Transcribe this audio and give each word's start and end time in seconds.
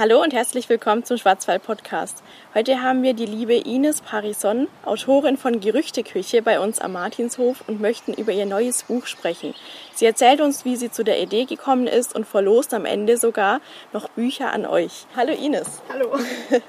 Hallo 0.00 0.22
und 0.22 0.32
herzlich 0.32 0.66
willkommen 0.70 1.04
zum 1.04 1.18
Schwarzwald 1.18 1.62
Podcast. 1.62 2.22
Heute 2.54 2.80
haben 2.80 3.02
wir 3.02 3.12
die 3.12 3.26
liebe 3.26 3.52
Ines 3.52 4.00
Parison, 4.00 4.66
Autorin 4.86 5.36
von 5.36 5.60
Gerüchteküche, 5.60 6.40
bei 6.40 6.58
uns 6.58 6.78
am 6.78 6.92
Martinshof 6.92 7.62
und 7.66 7.82
möchten 7.82 8.14
über 8.14 8.32
ihr 8.32 8.46
neues 8.46 8.84
Buch 8.84 9.04
sprechen. 9.04 9.54
Sie 9.92 10.06
erzählt 10.06 10.40
uns, 10.40 10.64
wie 10.64 10.76
sie 10.76 10.90
zu 10.90 11.04
der 11.04 11.20
Idee 11.20 11.44
gekommen 11.44 11.86
ist 11.86 12.14
und 12.14 12.26
verlost 12.26 12.72
am 12.72 12.86
Ende 12.86 13.18
sogar 13.18 13.60
noch 13.92 14.08
Bücher 14.08 14.54
an 14.54 14.64
euch. 14.64 15.04
Hallo 15.14 15.34
Ines. 15.34 15.82
Hallo. 15.92 16.16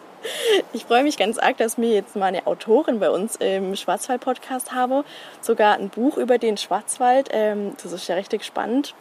Ich 0.72 0.86
freue 0.86 1.02
mich 1.02 1.18
ganz 1.18 1.40
arg, 1.40 1.58
dass 1.58 1.80
wir 1.80 1.90
jetzt 1.90 2.16
mal 2.16 2.28
eine 2.28 2.46
Autorin 2.46 3.00
bei 3.00 3.10
uns 3.10 3.38
im 3.38 3.76
Schwarzwald-Podcast 3.76 4.72
habe. 4.72 5.04
Sogar 5.42 5.80
ein 5.80 5.90
Buch 5.90 6.18
über 6.18 6.38
den 6.38 6.58
Schwarzwald. 6.58 7.30
Ähm, 7.32 7.74
das 7.82 7.92
ist 7.92 8.08
ja 8.08 8.14
richtig 8.14 8.44
spannend. 8.44 8.94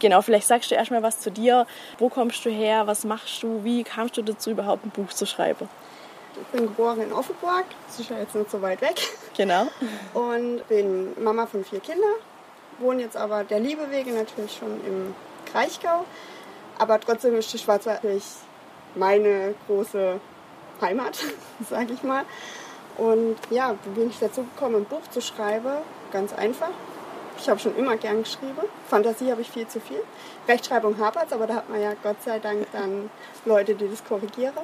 Genau, 0.00 0.22
vielleicht 0.22 0.48
sagst 0.48 0.70
du 0.70 0.74
erstmal 0.74 1.02
was 1.02 1.20
zu 1.20 1.30
dir. 1.30 1.66
Wo 1.98 2.08
kommst 2.08 2.44
du 2.44 2.50
her? 2.50 2.86
Was 2.86 3.04
machst 3.04 3.42
du? 3.42 3.62
Wie 3.62 3.84
kamst 3.84 4.16
du 4.16 4.22
dazu, 4.22 4.50
überhaupt 4.50 4.84
ein 4.84 4.90
Buch 4.90 5.10
zu 5.10 5.26
schreiben? 5.26 5.68
Ich 6.40 6.46
bin 6.48 6.62
geboren 6.62 7.00
in 7.02 7.12
Offenburg, 7.12 7.64
das 7.86 8.00
ist 8.00 8.10
ja 8.10 8.18
jetzt 8.18 8.34
nicht 8.34 8.50
so 8.50 8.62
weit 8.62 8.80
weg. 8.80 8.96
Genau. 9.36 9.66
Und 10.14 10.66
bin 10.68 11.22
Mama 11.22 11.46
von 11.46 11.64
vier 11.64 11.80
Kindern, 11.80 12.14
wohne 12.78 13.02
jetzt 13.02 13.16
aber 13.16 13.44
der 13.44 13.60
Liebe 13.60 13.90
wegen 13.90 14.14
natürlich 14.14 14.56
schon 14.56 14.80
im 14.86 15.14
Kraichgau. 15.50 16.04
Aber 16.78 16.98
trotzdem 16.98 17.36
ist 17.36 17.52
die 17.52 17.58
Schwarzwald 17.58 18.02
natürlich 18.02 18.24
meine 18.94 19.54
große 19.66 20.20
Heimat, 20.80 21.18
sage 21.70 21.92
ich 21.92 22.02
mal. 22.02 22.24
Und 22.96 23.36
ja, 23.50 23.74
wie 23.84 24.00
bin 24.00 24.10
ich 24.10 24.18
dazu 24.18 24.44
gekommen, 24.44 24.76
ein 24.76 24.84
Buch 24.84 25.02
zu 25.10 25.20
schreiben? 25.20 25.78
Ganz 26.12 26.32
einfach. 26.32 26.70
Ich 27.40 27.48
habe 27.48 27.58
schon 27.58 27.74
immer 27.76 27.96
gern 27.96 28.22
geschrieben. 28.22 28.60
Fantasie 28.88 29.30
habe 29.30 29.40
ich 29.40 29.50
viel 29.50 29.66
zu 29.66 29.80
viel. 29.80 30.02
Rechtschreibung 30.46 30.98
hapert 30.98 31.32
aber 31.32 31.46
da 31.46 31.54
hat 31.54 31.70
man 31.70 31.80
ja 31.80 31.94
Gott 32.02 32.22
sei 32.22 32.38
Dank 32.38 32.66
dann 32.72 33.08
Leute, 33.46 33.74
die 33.74 33.88
das 33.88 34.04
korrigieren. 34.04 34.54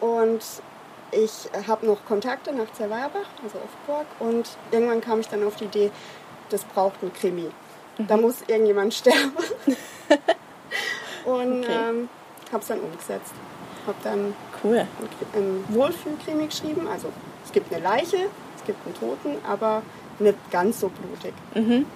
Und 0.00 0.42
ich 1.12 1.48
habe 1.68 1.86
noch 1.86 2.04
Kontakte 2.04 2.52
nach 2.52 2.72
Zerweierbach, 2.72 3.28
also 3.44 3.58
auf 3.58 3.70
Burg. 3.86 4.06
Und 4.18 4.48
irgendwann 4.72 5.00
kam 5.00 5.20
ich 5.20 5.28
dann 5.28 5.46
auf 5.46 5.54
die 5.56 5.64
Idee, 5.64 5.90
das 6.48 6.64
braucht 6.64 7.02
ein 7.02 7.12
Krimi. 7.12 7.50
Mhm. 7.98 8.06
Da 8.08 8.16
muss 8.16 8.42
irgendjemand 8.48 8.94
sterben. 8.94 9.32
und 11.24 11.64
okay. 11.64 11.88
ähm, 11.88 12.08
habe 12.50 12.62
es 12.62 12.66
dann 12.66 12.80
umgesetzt. 12.80 13.32
Habe 13.86 13.98
dann 14.02 14.34
cool. 14.64 14.86
einen 15.34 15.64
Wohlfühlkrimi 15.68 16.46
geschrieben. 16.46 16.88
Also 16.88 17.08
es 17.44 17.52
gibt 17.52 17.72
eine 17.72 17.82
Leiche, 17.82 18.28
es 18.56 18.64
gibt 18.64 18.84
einen 18.86 18.94
Toten, 18.94 19.36
aber 19.46 19.82
nicht 20.18 20.38
ganz 20.50 20.80
so 20.80 20.88
blutig. 20.88 21.34
Mhm. 21.54 21.86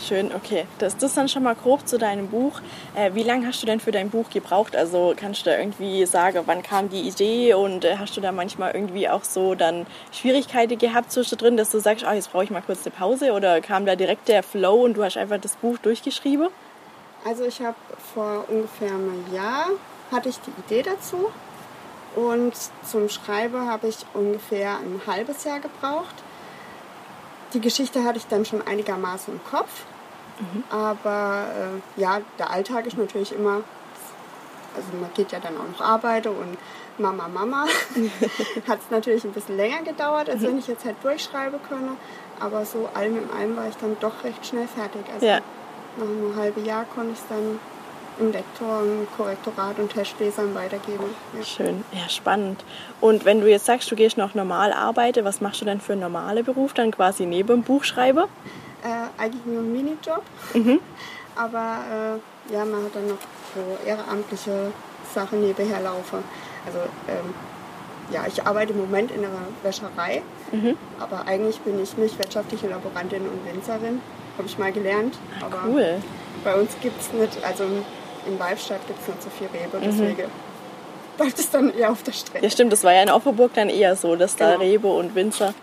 Schön, 0.00 0.32
okay. 0.32 0.64
Das 0.78 0.94
ist 0.94 1.16
dann 1.16 1.28
schon 1.28 1.42
mal 1.42 1.56
grob 1.56 1.86
zu 1.88 1.98
deinem 1.98 2.28
Buch. 2.28 2.60
Äh, 2.94 3.14
wie 3.14 3.24
lange 3.24 3.48
hast 3.48 3.62
du 3.62 3.66
denn 3.66 3.80
für 3.80 3.90
dein 3.90 4.10
Buch 4.10 4.30
gebraucht? 4.30 4.76
Also 4.76 5.12
kannst 5.16 5.40
du 5.44 5.50
da 5.50 5.58
irgendwie 5.58 6.06
sagen, 6.06 6.42
wann 6.46 6.62
kam 6.62 6.88
die 6.88 7.00
Idee 7.00 7.54
und 7.54 7.84
äh, 7.84 7.96
hast 7.98 8.16
du 8.16 8.20
da 8.20 8.30
manchmal 8.30 8.74
irgendwie 8.74 9.08
auch 9.08 9.24
so 9.24 9.56
dann 9.56 9.86
Schwierigkeiten 10.12 10.78
gehabt 10.78 11.10
zwischendrin, 11.10 11.56
dass 11.56 11.70
du 11.70 11.80
sagst, 11.80 12.06
oh, 12.08 12.12
jetzt 12.12 12.30
brauche 12.30 12.44
ich 12.44 12.50
mal 12.50 12.62
kurz 12.62 12.86
eine 12.86 12.94
Pause 12.94 13.32
oder 13.32 13.60
kam 13.60 13.86
da 13.86 13.96
direkt 13.96 14.28
der 14.28 14.44
Flow 14.44 14.84
und 14.84 14.94
du 14.94 15.02
hast 15.02 15.16
einfach 15.16 15.40
das 15.40 15.56
Buch 15.56 15.78
durchgeschrieben? 15.78 16.48
Also 17.24 17.44
ich 17.44 17.60
habe 17.60 17.76
vor 18.14 18.44
ungefähr 18.48 18.92
einem 18.92 19.24
Jahr 19.34 19.66
hatte 20.12 20.28
ich 20.28 20.38
die 20.38 20.52
Idee 20.64 20.82
dazu 20.82 21.28
und 22.14 22.54
zum 22.84 23.08
Schreiben 23.08 23.68
habe 23.68 23.88
ich 23.88 23.96
ungefähr 24.14 24.78
ein 24.78 25.00
halbes 25.06 25.44
Jahr 25.44 25.60
gebraucht. 25.60 26.14
Die 27.52 27.60
Geschichte 27.60 28.04
hatte 28.04 28.18
ich 28.18 28.26
dann 28.26 28.44
schon 28.44 28.66
einigermaßen 28.66 29.32
im 29.34 29.40
Kopf. 29.44 29.84
Mhm. 30.40 30.64
Aber 30.70 31.46
äh, 31.96 32.00
ja, 32.00 32.20
der 32.38 32.50
Alltag 32.50 32.86
ist 32.86 32.96
natürlich 32.96 33.32
immer, 33.32 33.62
also 34.76 34.88
man 35.00 35.10
geht 35.14 35.32
ja 35.32 35.40
dann 35.40 35.56
auch 35.56 35.78
noch 35.78 35.80
arbeiten 35.80 36.28
und 36.28 36.58
Mama, 36.98 37.28
Mama. 37.28 37.66
Hat 38.68 38.80
es 38.80 38.90
natürlich 38.90 39.24
ein 39.24 39.32
bisschen 39.32 39.56
länger 39.56 39.82
gedauert, 39.82 40.28
als 40.28 40.40
mhm. 40.40 40.46
wenn 40.46 40.58
ich 40.58 40.66
jetzt 40.66 40.84
halt 40.84 40.96
durchschreiben 41.02 41.58
könnte. 41.68 41.92
Aber 42.40 42.64
so 42.64 42.88
allem 42.94 43.18
in 43.18 43.30
allem 43.30 43.56
war 43.56 43.68
ich 43.68 43.76
dann 43.76 43.96
doch 44.00 44.24
recht 44.24 44.44
schnell 44.46 44.68
fertig. 44.68 45.02
Also 45.12 45.26
ja. 45.26 45.40
nach 45.96 46.06
einem 46.06 46.36
halben 46.36 46.64
Jahr 46.64 46.84
konnte 46.84 47.12
ich 47.12 47.18
es 47.18 47.26
dann 47.28 47.58
im 48.18 48.32
Lektor, 48.32 48.82
im 48.82 49.06
Korrektorat 49.16 49.78
und 49.78 49.92
Testlesern 49.92 50.54
weitergeben. 50.54 51.04
Ja. 51.36 51.44
Schön, 51.44 51.84
ja, 51.92 52.08
spannend. 52.08 52.64
Und 53.00 53.24
wenn 53.24 53.40
du 53.40 53.48
jetzt 53.48 53.66
sagst, 53.66 53.90
du 53.90 53.96
gehst 53.96 54.16
noch 54.16 54.34
normal 54.34 54.72
arbeiten, 54.72 55.24
was 55.24 55.40
machst 55.40 55.60
du 55.60 55.64
denn 55.64 55.80
für 55.80 55.92
einen 55.92 56.02
normalen 56.02 56.44
Beruf 56.44 56.74
dann 56.74 56.90
quasi 56.90 57.26
neben 57.26 57.48
dem 57.48 57.62
Buchschreiber? 57.62 58.28
Äh, 58.82 59.22
eigentlich 59.22 59.44
nur 59.46 59.60
ein 59.62 59.72
Minijob. 59.72 60.22
Mhm. 60.54 60.80
Aber 61.36 62.18
äh, 62.48 62.52
ja, 62.52 62.64
man 62.64 62.84
hat 62.84 62.94
dann 62.94 63.08
noch 63.08 63.18
so 63.54 63.88
ehrenamtliche 63.88 64.72
Sachen 65.14 65.40
nebenher 65.40 65.80
laufen. 65.80 66.24
Also 66.66 66.78
ähm, 67.08 67.34
ja, 68.10 68.24
ich 68.26 68.44
arbeite 68.44 68.72
im 68.72 68.80
Moment 68.80 69.10
in 69.10 69.24
einer 69.24 69.46
Wäscherei, 69.62 70.22
mhm. 70.50 70.76
aber 70.98 71.26
eigentlich 71.26 71.60
bin 71.60 71.80
ich 71.82 71.96
milchwirtschaftliche 71.96 72.68
Laborantin 72.68 73.22
und 73.22 73.44
Winzerin. 73.44 74.00
Habe 74.36 74.48
ich 74.48 74.58
mal 74.58 74.72
gelernt. 74.72 75.18
Ah, 75.40 75.46
aber 75.46 75.68
cool. 75.68 76.02
Bei 76.44 76.54
uns 76.54 76.70
gibt 76.80 77.00
es 77.00 77.12
nicht, 77.12 77.44
also 77.44 77.64
in 78.28 78.38
Walstadt 78.38 78.86
gibt 78.86 79.00
es 79.00 79.08
nicht 79.08 79.22
so 79.22 79.30
viel 79.30 79.48
Rebe, 79.48 79.78
mhm. 79.78 79.82
deswegen 79.82 80.28
mhm. 80.28 81.16
bleibt 81.16 81.38
es 81.38 81.50
dann 81.50 81.74
eher 81.74 81.90
auf 81.90 82.02
der 82.02 82.12
Strecke. 82.12 82.44
Ja, 82.44 82.50
stimmt, 82.50 82.72
das 82.72 82.84
war 82.84 82.92
ja 82.92 83.02
in 83.02 83.10
Offenburg 83.10 83.54
dann 83.54 83.68
eher 83.68 83.96
so, 83.96 84.14
dass 84.16 84.36
genau. 84.36 84.52
da 84.52 84.58
Rebe 84.58 84.88
und 84.88 85.14
Winzer. 85.14 85.54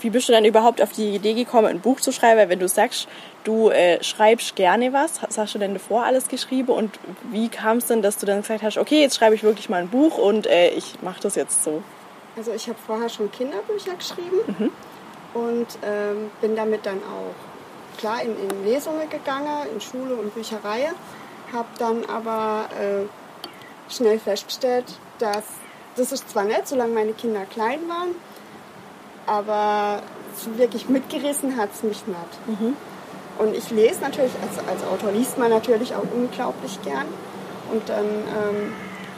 Wie 0.00 0.08
bist 0.08 0.28
du 0.28 0.32
dann 0.32 0.46
überhaupt 0.46 0.80
auf 0.80 0.92
die 0.92 1.14
Idee 1.14 1.34
gekommen, 1.34 1.66
ein 1.66 1.80
Buch 1.80 2.00
zu 2.00 2.10
schreiben? 2.10 2.48
Wenn 2.48 2.58
du 2.58 2.68
sagst, 2.68 3.06
du 3.44 3.68
äh, 3.68 4.02
schreibst 4.02 4.56
gerne 4.56 4.94
was, 4.94 5.22
was 5.22 5.36
hast 5.36 5.54
du 5.54 5.58
denn 5.58 5.74
davor 5.74 6.04
alles 6.04 6.28
geschrieben 6.28 6.72
und 6.72 6.98
wie 7.30 7.50
kam 7.50 7.76
es 7.76 7.86
denn, 7.86 8.00
dass 8.00 8.16
du 8.16 8.24
dann 8.24 8.40
gesagt 8.40 8.62
hast, 8.62 8.78
okay, 8.78 9.02
jetzt 9.02 9.16
schreibe 9.16 9.34
ich 9.34 9.42
wirklich 9.42 9.68
mal 9.68 9.82
ein 9.82 9.88
Buch 9.88 10.16
und 10.16 10.46
äh, 10.46 10.70
ich 10.70 11.02
mache 11.02 11.20
das 11.20 11.34
jetzt 11.34 11.62
so? 11.64 11.82
Also 12.36 12.52
ich 12.52 12.66
habe 12.68 12.78
vorher 12.86 13.10
schon 13.10 13.30
Kinderbücher 13.30 13.94
geschrieben 13.94 14.38
mhm. 14.46 14.70
und 15.34 15.66
ähm, 15.82 16.30
bin 16.40 16.56
damit 16.56 16.86
dann 16.86 16.98
auch 16.98 17.98
klar 17.98 18.22
in, 18.22 18.30
in 18.30 18.64
Lesungen 18.64 19.10
gegangen, 19.10 19.66
in 19.74 19.80
Schule 19.80 20.14
und 20.14 20.34
Bücherei 20.34 20.88
habe 21.52 21.68
dann 21.78 22.04
aber 22.04 22.68
äh, 22.78 23.92
schnell 23.92 24.18
festgestellt, 24.18 24.84
dass 25.18 25.44
das 25.96 26.12
ist 26.12 26.30
zwar 26.30 26.44
nett, 26.44 26.66
solange 26.66 26.94
meine 26.94 27.12
Kinder 27.12 27.44
klein 27.44 27.80
waren, 27.88 28.14
aber 29.26 30.02
so 30.36 30.56
wirklich 30.58 30.88
mitgerissen 30.88 31.56
hat 31.56 31.70
es 31.74 31.82
mich 31.82 32.06
nicht. 32.06 32.60
Mhm. 32.60 32.76
Und 33.38 33.54
ich 33.56 33.70
lese 33.70 34.00
natürlich, 34.00 34.32
als, 34.42 34.58
als 34.68 34.84
Autor 34.84 35.12
liest 35.12 35.38
man 35.38 35.50
natürlich 35.50 35.94
auch 35.94 36.04
unglaublich 36.14 36.80
gern. 36.82 37.06
Und 37.72 37.88
dann 37.88 38.04
ähm, 38.04 38.72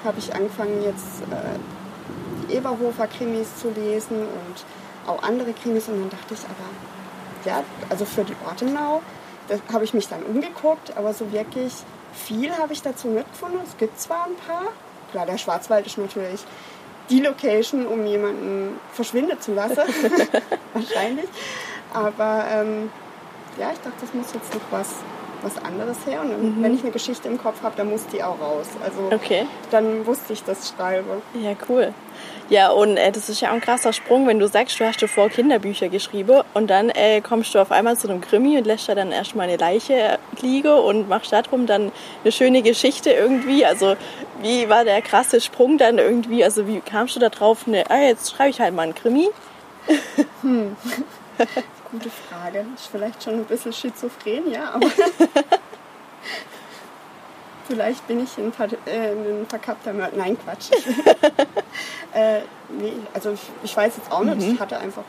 habe 0.04 0.18
ich 0.18 0.34
angefangen, 0.34 0.82
jetzt 0.84 1.22
äh, 1.30 2.46
die 2.48 2.54
Eberhofer-Krimis 2.54 3.56
zu 3.56 3.70
lesen 3.70 4.18
und 4.18 5.08
auch 5.08 5.22
andere 5.22 5.52
Krimis. 5.52 5.88
Und 5.88 6.00
dann 6.00 6.10
dachte 6.10 6.34
ich 6.34 6.44
aber, 6.44 7.50
ja, 7.50 7.64
also 7.90 8.04
für 8.04 8.24
die 8.24 8.36
Ortenau, 8.46 9.02
da 9.48 9.56
habe 9.72 9.84
ich 9.84 9.94
mich 9.94 10.08
dann 10.08 10.22
umgeguckt, 10.22 10.96
aber 10.96 11.12
so 11.14 11.32
wirklich 11.32 11.72
viel 12.12 12.56
habe 12.56 12.72
ich 12.72 12.82
dazu 12.82 13.08
nicht 13.08 13.30
gefunden. 13.30 13.60
Es 13.64 13.76
gibt 13.76 14.00
zwar 14.00 14.26
ein 14.26 14.36
paar. 14.46 14.72
Klar, 15.10 15.26
der 15.26 15.38
Schwarzwald 15.38 15.86
ist 15.86 15.98
natürlich 15.98 16.40
die 17.10 17.20
Location, 17.20 17.86
um 17.86 18.06
jemanden 18.06 18.80
verschwinden 18.92 19.40
zu 19.40 19.54
lassen. 19.54 19.78
Wahrscheinlich. 20.72 21.28
Aber 21.92 22.44
ähm, 22.50 22.90
ja, 23.58 23.70
ich 23.72 23.78
dachte, 23.78 23.96
das 24.00 24.14
muss 24.14 24.32
jetzt 24.32 24.54
noch 24.54 24.62
was, 24.70 24.88
was 25.42 25.56
anderes 25.62 25.98
her. 26.06 26.20
Und 26.22 26.58
mhm. 26.58 26.62
wenn 26.62 26.74
ich 26.74 26.82
eine 26.82 26.90
Geschichte 26.90 27.28
im 27.28 27.38
Kopf 27.38 27.62
habe, 27.62 27.74
dann 27.76 27.90
muss 27.90 28.06
die 28.06 28.22
auch 28.22 28.40
raus. 28.40 28.68
Also 28.84 29.14
okay. 29.14 29.46
dann 29.70 30.06
wusste 30.06 30.32
ich, 30.32 30.44
dass 30.44 30.64
ich 30.64 30.76
schreibe. 30.76 31.22
Ja, 31.34 31.52
cool. 31.68 31.92
Ja, 32.48 32.70
und 32.70 32.96
äh, 32.96 33.10
das 33.10 33.28
ist 33.28 33.40
ja 33.40 33.50
auch 33.50 33.54
ein 33.54 33.60
krasser 33.60 33.92
Sprung, 33.92 34.26
wenn 34.26 34.38
du 34.38 34.46
sagst, 34.46 34.78
du 34.78 34.84
hast 34.84 35.02
davor 35.02 35.28
Kinderbücher 35.28 35.88
geschrieben 35.88 36.42
und 36.54 36.68
dann 36.68 36.90
äh, 36.90 37.20
kommst 37.20 37.54
du 37.54 37.58
auf 37.58 37.70
einmal 37.70 37.96
zu 37.96 38.08
einem 38.08 38.20
Krimi 38.20 38.58
und 38.58 38.66
lässt 38.66 38.88
da 38.88 38.94
dann 38.94 39.10
erstmal 39.10 39.48
eine 39.48 39.56
Leiche 39.56 40.18
liegen 40.40 40.72
und 40.72 41.08
machst 41.08 41.32
darum 41.32 41.66
dann 41.66 41.92
eine 42.22 42.32
schöne 42.32 42.62
Geschichte 42.62 43.10
irgendwie. 43.10 43.64
Also 43.64 43.96
wie 44.42 44.68
war 44.68 44.84
der 44.84 45.00
krasse 45.02 45.40
Sprung 45.40 45.78
dann 45.78 45.98
irgendwie? 45.98 46.44
Also 46.44 46.66
wie 46.66 46.80
kamst 46.80 47.16
du 47.16 47.20
da 47.20 47.30
drauf, 47.30 47.66
ne, 47.66 47.84
ah, 47.88 48.00
jetzt 48.00 48.32
schreibe 48.32 48.50
ich 48.50 48.60
halt 48.60 48.74
mal 48.74 48.82
einen 48.82 48.94
Krimi? 48.94 49.28
Hm. 50.42 50.76
Gute 51.92 52.10
Frage. 52.10 52.66
Ist 52.74 52.88
vielleicht 52.90 53.22
schon 53.22 53.34
ein 53.34 53.44
bisschen 53.44 53.72
schizophren, 53.72 54.50
ja, 54.50 54.70
aber 54.70 54.88
Vielleicht 57.68 58.06
bin 58.06 58.22
ich 58.22 58.36
ein, 58.38 58.52
äh, 58.86 59.12
ein 59.12 59.46
verkappter 59.48 59.92
Mörder. 59.92 60.16
Nein, 60.16 60.36
Quatsch. 60.38 60.70
äh, 62.12 62.40
nee, 62.68 62.92
also 63.14 63.32
ich, 63.32 63.40
ich, 63.62 63.76
weiß 63.76 63.96
jetzt 63.96 64.10
auch 64.10 64.24
nicht. 64.24 64.40
Mhm. 64.40 64.54
Ich 64.54 64.60
hatte 64.60 64.78
einfach 64.78 65.04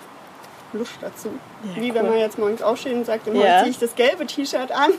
Lust 0.71 0.93
dazu. 1.01 1.29
Ja, 1.63 1.81
Wie 1.81 1.89
cool. 1.89 1.95
wenn 1.95 2.09
man 2.09 2.17
jetzt 2.19 2.37
morgens 2.37 2.61
aufsteht 2.61 2.93
und 2.93 3.05
sagt, 3.05 3.27
ja. 3.27 3.59
ziehe 3.59 3.71
ich 3.71 3.79
das 3.79 3.95
gelbe 3.95 4.25
T-Shirt 4.25 4.71
an. 4.71 4.91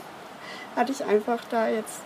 Hatte 0.75 0.91
ich 0.91 1.03
einfach 1.05 1.39
da 1.49 1.67
jetzt 1.67 2.01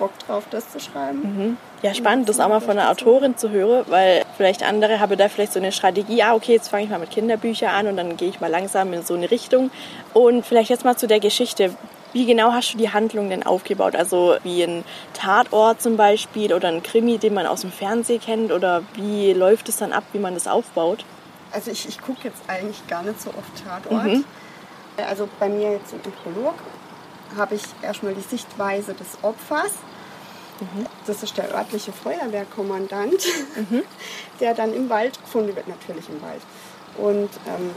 Bock 0.00 0.10
drauf, 0.26 0.44
das 0.50 0.68
zu 0.72 0.80
schreiben. 0.80 1.20
Mhm. 1.22 1.56
Ja, 1.82 1.94
spannend, 1.94 2.28
das 2.28 2.40
auch 2.40 2.48
mal 2.48 2.60
von 2.60 2.76
einer 2.76 2.90
Autorin 2.90 3.36
zu 3.36 3.50
hören, 3.50 3.84
weil 3.88 4.24
vielleicht 4.36 4.64
andere 4.64 4.98
haben 4.98 5.16
da 5.16 5.28
vielleicht 5.28 5.52
so 5.52 5.60
eine 5.60 5.70
Strategie, 5.70 6.24
ah, 6.24 6.34
okay, 6.34 6.54
jetzt 6.54 6.68
fange 6.68 6.82
ich 6.82 6.90
mal 6.90 6.98
mit 6.98 7.10
Kinderbüchern 7.10 7.70
an 7.70 7.86
und 7.86 7.96
dann 7.96 8.16
gehe 8.16 8.28
ich 8.28 8.40
mal 8.40 8.50
langsam 8.50 8.92
in 8.92 9.04
so 9.04 9.14
eine 9.14 9.30
Richtung. 9.30 9.70
Und 10.12 10.44
vielleicht 10.44 10.70
jetzt 10.70 10.84
mal 10.84 10.96
zu 10.96 11.06
der 11.06 11.20
Geschichte 11.20 11.76
Wie 12.12 12.26
genau 12.26 12.52
hast 12.52 12.74
du 12.74 12.78
die 12.78 12.92
Handlung 12.92 13.30
denn 13.30 13.44
aufgebaut? 13.46 13.94
Also 13.94 14.36
wie 14.42 14.64
ein 14.64 14.84
Tatort 15.14 15.80
zum 15.80 15.96
Beispiel 15.96 16.52
oder 16.52 16.68
ein 16.68 16.82
Krimi, 16.82 17.18
den 17.18 17.34
man 17.34 17.46
aus 17.46 17.60
dem 17.60 17.70
Fernsehen 17.70 18.20
kennt? 18.20 18.50
Oder 18.50 18.82
wie 18.94 19.32
läuft 19.32 19.68
es 19.68 19.76
dann 19.76 19.92
ab, 19.92 20.02
wie 20.12 20.18
man 20.18 20.34
das 20.34 20.48
aufbaut? 20.48 21.04
Also 21.52 21.70
ich, 21.70 21.88
ich 21.88 22.00
gucke 22.00 22.20
jetzt 22.24 22.42
eigentlich 22.48 22.86
gar 22.88 23.02
nicht 23.02 23.20
so 23.20 23.30
oft 23.30 23.64
Tatort. 23.64 24.04
Mhm. 24.04 24.24
Also 25.08 25.28
bei 25.38 25.48
mir 25.48 25.72
jetzt 25.72 25.92
im 25.92 26.00
Prolog 26.00 26.54
habe 27.36 27.54
ich 27.54 27.62
erstmal 27.80 28.14
die 28.14 28.22
Sichtweise 28.22 28.92
des 28.94 29.18
Opfers. 29.22 29.72
Mhm. 30.60 30.86
Das 31.06 31.22
ist 31.22 31.36
der 31.36 31.54
örtliche 31.54 31.92
Feuerwehrkommandant, 31.92 33.26
mhm. 33.56 33.82
der 34.40 34.54
dann 34.54 34.74
im 34.74 34.88
Wald 34.88 35.20
gefunden 35.20 35.54
wird, 35.56 35.68
natürlich 35.68 36.08
im 36.08 36.20
Wald. 36.22 36.42
Und 36.98 37.30
ähm, 37.46 37.70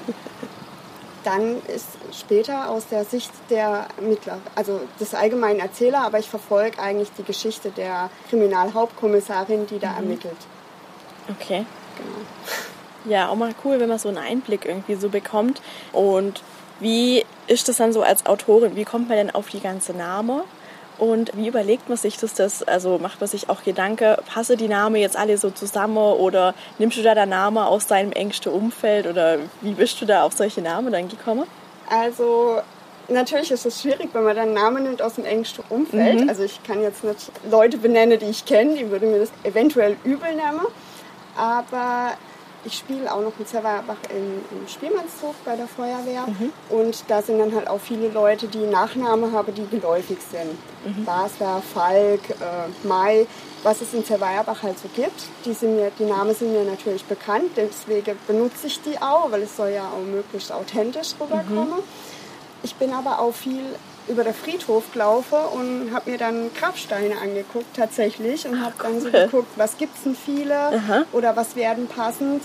dann 1.24 1.62
ist 1.68 1.88
später 2.12 2.69
aus 2.69 2.88
der 2.88 3.06
Sicht 3.06 3.31
der 3.50 3.88
Ermittler, 3.97 4.39
also 4.56 4.81
des 5.00 5.13
allgemeinen 5.13 5.59
Erzähler, 5.59 6.01
aber 6.01 6.19
ich 6.19 6.30
verfolge 6.30 6.80
eigentlich 6.80 7.09
die 7.18 7.24
Geschichte 7.24 7.71
der 7.71 8.09
Kriminalhauptkommissarin, 8.30 9.68
die 9.68 9.79
da 9.79 9.91
mhm. 9.91 9.97
ermittelt. 9.97 10.38
Okay. 11.29 11.65
Genau. 11.97 12.18
Ja, 13.06 13.27
auch 13.27 13.36
mal 13.36 13.53
cool, 13.65 13.81
wenn 13.81 13.89
man 13.89 14.00
so 14.00 14.07
einen 14.07 14.18
Einblick 14.18 14.65
irgendwie 14.65 14.95
so 14.95 15.09
bekommt. 15.09 15.62
Und 15.91 16.41
wie 16.79 17.25
ist 17.47 17.68
das 17.68 17.77
dann 17.77 17.91
so 17.91 18.01
als 18.01 18.25
Autorin? 18.25 18.77
Wie 18.77 18.86
kommt 18.86 19.09
man 19.09 19.18
denn 19.18 19.29
auf 19.29 19.50
die 19.50 19.59
ganze 19.59 19.94
Name? 19.94 20.45
Und 21.03 21.35
wie 21.35 21.50
überlegt 21.50 21.89
man 21.89 21.97
sich 21.97 22.17
das, 22.17 22.33
das? 22.33 22.63
Also 22.63 22.97
macht 22.97 23.19
man 23.19 23.27
sich 23.27 23.50
auch 23.50 23.61
Gedanken, 23.63 24.15
passe 24.25 24.55
die 24.55 24.69
Namen 24.69 24.95
jetzt 24.95 25.17
alle 25.17 25.38
so 25.38 25.50
zusammen 25.50 25.97
oder 25.97 26.53
nimmst 26.79 26.97
du 26.97 27.01
da 27.01 27.13
den 27.13 27.27
Namen 27.27 27.57
aus 27.57 27.88
deinem 27.88 28.13
engsten 28.13 28.53
Umfeld 28.53 29.05
oder 29.05 29.39
wie 29.59 29.73
bist 29.73 30.00
du 30.01 30.05
da 30.05 30.23
auf 30.23 30.31
solche 30.31 30.61
Namen 30.61 30.94
dann 30.94 31.09
gekommen? 31.09 31.44
Also 31.89 32.61
natürlich 33.09 33.51
ist 33.51 33.65
es 33.65 33.81
schwierig, 33.81 34.11
wenn 34.13 34.23
man 34.23 34.33
dann 34.33 34.53
Namen 34.53 34.83
nimmt 34.83 35.01
aus 35.01 35.15
dem 35.15 35.25
engsten 35.25 35.65
Umfeld. 35.67 36.21
Mhm. 36.21 36.29
Also 36.29 36.44
ich 36.44 36.63
kann 36.63 36.81
jetzt 36.81 37.03
nicht 37.03 37.31
Leute 37.51 37.77
benennen, 37.77 38.17
die 38.17 38.27
ich 38.27 38.45
kenne, 38.45 38.75
die 38.75 38.89
würden 38.89 39.11
mir 39.11 39.19
das 39.19 39.31
eventuell 39.44 39.97
übel 40.05 40.29
nehmen. 40.29 40.65
Aber 41.35 42.13
ich 42.65 42.77
spiele 42.77 43.12
auch 43.12 43.21
noch 43.21 43.38
mit 43.38 43.48
Serverbach 43.48 43.98
im, 44.10 44.57
im 44.57 44.68
Spielmannszug 44.68 45.36
bei 45.44 45.56
der 45.56 45.68
Feuerwehr. 45.68 46.25
Mhm. 46.27 46.54
Und 46.69 47.04
da 47.07 47.21
sind 47.21 47.39
dann 47.39 47.54
halt 47.54 47.68
auch 47.68 47.80
viele 47.80 48.10
Leute, 48.10 48.48
die 48.48 48.65
Nachnamen 48.65 49.31
haben, 49.31 49.54
die 49.54 49.68
geläufig 49.68 50.19
sind. 50.31 50.57
Mhm. 50.86 51.06
Basler, 51.06 51.62
Falk, 51.74 52.30
äh, 52.30 52.88
Mai, 52.88 53.27
was 53.63 53.81
es 53.81 53.94
in 53.94 54.06
Zerweierbach 54.06 54.63
halt 54.63 54.80
so 54.80 54.89
gibt. 54.95 55.24
Die, 55.45 55.54
sind 55.54 55.75
mir, 55.75 55.92
die 55.98 56.06
Namen 56.06 56.33
sind 56.36 56.54
mir 56.54 56.63
natürlich 56.63 57.06
bekannt, 57.06 57.51
deswegen 57.56 58.18
benutze 58.27 58.68
ich 58.68 58.81
die 58.81 58.98
auch, 59.01 59.31
weil 59.31 59.44
es 59.44 59.56
soll 59.56 59.69
ja 59.69 59.83
auch 59.83 60.04
möglichst 60.06 60.51
authentisch 60.51 61.13
rüberkommen. 61.19 61.69
Mhm. 61.69 61.83
Ich 62.63 62.75
bin 62.75 62.94
aber 62.94 63.19
auch 63.19 63.33
viel 63.33 63.63
über 64.07 64.23
den 64.23 64.33
Friedhof 64.33 64.91
gelaufen 64.91 65.38
und 65.53 65.94
habe 65.94 66.11
mir 66.11 66.17
dann 66.17 66.51
Grabsteine 66.53 67.15
angeguckt 67.21 67.75
tatsächlich 67.75 68.45
und 68.47 68.63
habe 68.63 68.73
dann 68.81 69.00
so 69.00 69.09
geguckt, 69.09 69.47
was 69.55 69.77
gibt 69.77 69.95
es 69.95 70.03
denn 70.03 70.15
viele 70.15 70.55
Aha. 70.55 71.03
oder 71.11 71.35
was 71.35 71.55
werden 71.55 71.88
passend. 71.88 72.44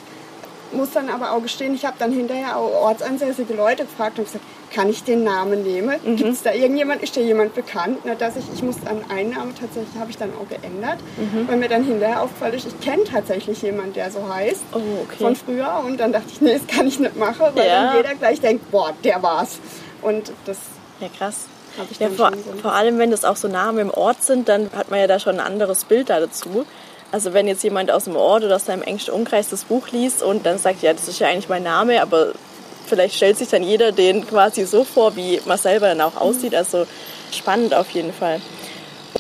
Muss 0.70 0.90
dann 0.93 1.08
aber 1.08 1.32
auch 1.32 1.43
gestehen, 1.43 1.75
ich 1.75 1.87
habe 1.87 1.96
dann 1.99 2.12
hinterher 2.12 2.58
auch 2.58 2.70
ortsansässige 2.82 3.55
Leute 3.55 3.84
gefragt 3.84 4.19
und 4.19 4.26
gesagt, 4.26 4.44
kann 4.70 4.90
ich 4.90 5.02
den 5.02 5.25
Namen 5.25 5.62
nehmen? 5.62 5.96
Mhm. 6.05 6.16
Gibt 6.16 6.31
es 6.31 6.43
da 6.43 6.52
irgendjemand? 6.52 7.02
Ist 7.02 7.16
da 7.16 7.22
jemand 7.22 7.55
bekannt? 7.55 8.00
Na, 8.05 8.14
dass 8.14 8.37
ich, 8.37 8.44
ich 8.55 8.62
muss 8.62 8.76
dann 8.84 9.02
einen 9.10 9.31
Namen 9.31 9.55
tatsächlich, 9.58 9.99
habe 9.99 10.10
ich 10.10 10.19
dann 10.19 10.31
auch 10.34 10.46
geändert, 10.46 10.99
mhm. 11.16 11.49
weil 11.49 11.56
mir 11.56 11.69
dann 11.69 11.84
hinterher 11.84 12.22
aufgefallen 12.22 12.55
ist, 12.55 12.66
ich 12.66 12.81
kenne 12.81 13.05
tatsächlich 13.05 13.62
jemanden, 13.62 13.94
der 13.94 14.10
so 14.10 14.28
heißt, 14.28 14.62
oh, 14.75 14.81
okay. 15.05 15.16
von 15.25 15.37
früher. 15.37 15.82
Und 15.87 15.99
dann 15.99 16.12
dachte 16.12 16.26
ich, 16.31 16.43
nee, 16.43 16.52
das 16.52 16.66
kann 16.66 16.87
ich 16.87 16.99
nicht 16.99 17.16
machen, 17.16 17.46
weil 17.55 17.66
ja. 17.66 17.84
dann 17.84 17.96
jeder 17.96 18.14
gleich 18.14 18.40
denkt, 18.40 18.70
boah, 18.70 18.93
der 19.02 19.22
war's. 19.22 19.58
Und 20.02 20.32
das 20.44 20.58
ja, 21.00 21.08
krass. 21.16 21.46
Ja, 22.00 22.08
vor, 22.08 22.32
vor, 22.60 22.72
allem, 22.72 22.98
wenn 22.98 23.10
das 23.10 23.24
auch 23.24 23.36
so 23.36 23.46
Namen 23.46 23.78
im 23.78 23.90
Ort 23.90 24.22
sind, 24.22 24.48
dann 24.48 24.70
hat 24.74 24.90
man 24.90 24.98
ja 24.98 25.06
da 25.06 25.20
schon 25.20 25.38
ein 25.38 25.46
anderes 25.46 25.84
Bild 25.84 26.10
da 26.10 26.18
dazu. 26.18 26.66
Also 27.12 27.32
wenn 27.32 27.46
jetzt 27.46 27.62
jemand 27.62 27.90
aus 27.90 28.04
dem 28.04 28.16
Ort 28.16 28.44
oder 28.44 28.56
aus 28.56 28.66
seinem 28.66 28.82
engsten 28.82 29.14
Umkreis 29.14 29.48
das 29.48 29.64
Buch 29.64 29.88
liest 29.88 30.22
und 30.22 30.44
dann 30.44 30.58
sagt, 30.58 30.82
ja, 30.82 30.92
das 30.92 31.08
ist 31.08 31.20
ja 31.20 31.28
eigentlich 31.28 31.48
mein 31.48 31.62
Name, 31.62 32.02
aber 32.02 32.32
vielleicht 32.86 33.14
stellt 33.14 33.38
sich 33.38 33.48
dann 33.48 33.62
jeder 33.62 33.92
den 33.92 34.26
quasi 34.26 34.64
so 34.64 34.84
vor, 34.84 35.14
wie 35.16 35.40
man 35.46 35.56
selber 35.56 35.88
dann 35.88 36.00
auch 36.00 36.16
aussieht. 36.16 36.54
Also 36.54 36.86
spannend 37.32 37.74
auf 37.74 37.90
jeden 37.90 38.12
Fall. 38.12 38.40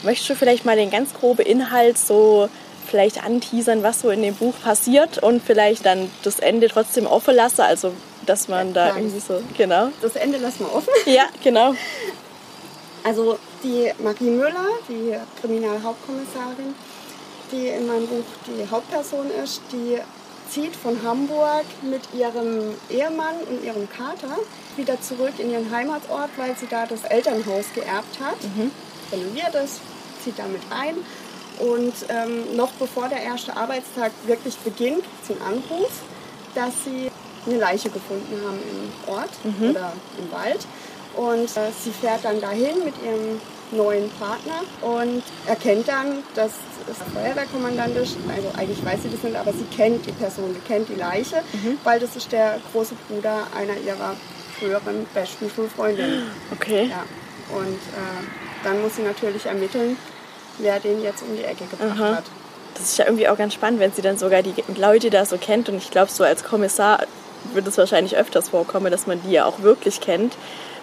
Möchtest 0.02 0.30
du 0.30 0.34
vielleicht 0.34 0.64
mal 0.64 0.76
den 0.76 0.90
ganz 0.90 1.14
groben 1.14 1.46
Inhalt 1.46 1.96
so 1.96 2.48
vielleicht 2.88 3.24
anteasern, 3.24 3.82
was 3.82 4.00
so 4.00 4.10
in 4.10 4.22
dem 4.22 4.34
Buch 4.34 4.54
passiert 4.62 5.22
und 5.22 5.42
vielleicht 5.42 5.86
dann 5.86 6.10
das 6.22 6.38
Ende 6.38 6.68
trotzdem 6.68 7.06
offen 7.06 7.34
lassen, 7.34 7.60
also 7.62 7.92
dass 8.28 8.48
man 8.48 8.72
da 8.74 8.96
irgendwie 8.96 9.20
so, 9.20 9.42
genau. 9.56 9.88
Das 10.02 10.16
Ende 10.16 10.38
lassen 10.38 10.60
wir 10.60 10.74
offen. 10.74 10.92
Ja, 11.06 11.24
genau. 11.42 11.74
Also 13.04 13.38
die 13.62 13.90
Marie 14.02 14.30
Müller, 14.30 14.66
die 14.88 15.16
Kriminalhauptkommissarin, 15.40 16.74
die 17.50 17.68
in 17.68 17.86
meinem 17.86 18.06
Buch 18.06 18.24
die 18.46 18.68
Hauptperson 18.70 19.30
ist, 19.42 19.62
die 19.72 19.98
zieht 20.50 20.74
von 20.74 21.02
Hamburg 21.02 21.64
mit 21.82 22.02
ihrem 22.14 22.74
Ehemann 22.90 23.36
und 23.48 23.64
ihrem 23.64 23.88
Kater 23.88 24.38
wieder 24.76 25.00
zurück 25.00 25.34
in 25.38 25.50
ihren 25.50 25.70
Heimatort, 25.70 26.30
weil 26.36 26.56
sie 26.56 26.66
da 26.66 26.86
das 26.86 27.04
Elternhaus 27.04 27.66
geerbt 27.74 28.20
hat. 28.20 28.42
Mhm. 28.42 28.70
Renoviert 29.12 29.54
es, 29.54 29.80
zieht 30.22 30.38
damit 30.38 30.62
ein. 30.70 30.96
Und 31.58 31.94
ähm, 32.08 32.56
noch 32.56 32.70
bevor 32.72 33.08
der 33.08 33.22
erste 33.22 33.56
Arbeitstag 33.56 34.12
wirklich 34.26 34.56
beginnt, 34.58 35.04
zum 35.26 35.36
Anruf, 35.42 35.90
dass 36.54 36.72
sie 36.84 37.10
eine 37.48 37.58
Leiche 37.58 37.90
gefunden 37.90 38.40
haben 38.44 38.58
im 38.58 39.14
Ort 39.14 39.30
mhm. 39.44 39.70
oder 39.70 39.92
im 40.18 40.32
Wald. 40.32 40.66
Und 41.16 41.56
äh, 41.56 41.70
sie 41.82 41.90
fährt 41.90 42.24
dann 42.24 42.40
dahin 42.40 42.84
mit 42.84 42.94
ihrem 43.02 43.40
neuen 43.70 44.10
Partner 44.12 44.62
und 44.82 45.22
erkennt 45.46 45.88
dann, 45.88 46.22
dass 46.34 46.52
es 46.90 46.96
der 46.98 47.06
Feuerwehrkommandant 47.22 47.96
ist. 47.96 48.16
Also 48.34 48.48
eigentlich 48.56 48.84
weiß 48.84 49.02
sie 49.02 49.10
das 49.10 49.22
nicht, 49.22 49.36
aber 49.36 49.52
sie 49.52 49.64
kennt 49.76 50.06
die 50.06 50.12
Person, 50.12 50.54
sie 50.54 50.72
kennt 50.72 50.88
die 50.88 50.94
Leiche, 50.94 51.42
mhm. 51.52 51.78
weil 51.84 52.00
das 52.00 52.16
ist 52.16 52.32
der 52.32 52.60
große 52.72 52.94
Bruder 53.08 53.46
einer 53.54 53.76
ihrer 53.76 54.14
früheren 54.58 55.06
besten 55.14 55.50
Schulfreundinnen. 55.50 56.30
Okay. 56.52 56.90
Ja. 56.90 57.04
Und 57.56 57.74
äh, 57.74 58.64
dann 58.64 58.82
muss 58.82 58.96
sie 58.96 59.02
natürlich 59.02 59.46
ermitteln, 59.46 59.96
wer 60.58 60.80
den 60.80 61.02
jetzt 61.02 61.22
um 61.22 61.36
die 61.36 61.44
Ecke 61.44 61.64
gebracht 61.64 61.98
Aha. 61.98 62.16
hat. 62.16 62.24
Das 62.74 62.90
ist 62.90 62.98
ja 62.98 63.06
irgendwie 63.06 63.28
auch 63.28 63.36
ganz 63.36 63.54
spannend, 63.54 63.80
wenn 63.80 63.92
sie 63.92 64.02
dann 64.02 64.18
sogar 64.18 64.42
die 64.42 64.54
Leute 64.76 65.10
da 65.10 65.24
so 65.24 65.36
kennt. 65.36 65.68
Und 65.68 65.78
ich 65.78 65.90
glaube, 65.90 66.10
so 66.10 66.24
als 66.24 66.44
Kommissar 66.44 67.04
wird 67.52 67.66
es 67.66 67.78
wahrscheinlich 67.78 68.16
öfters 68.16 68.50
vorkommen, 68.50 68.90
dass 68.90 69.06
man 69.06 69.20
die 69.22 69.32
ja 69.32 69.44
auch 69.44 69.62
wirklich 69.62 70.00
kennt. 70.00 70.34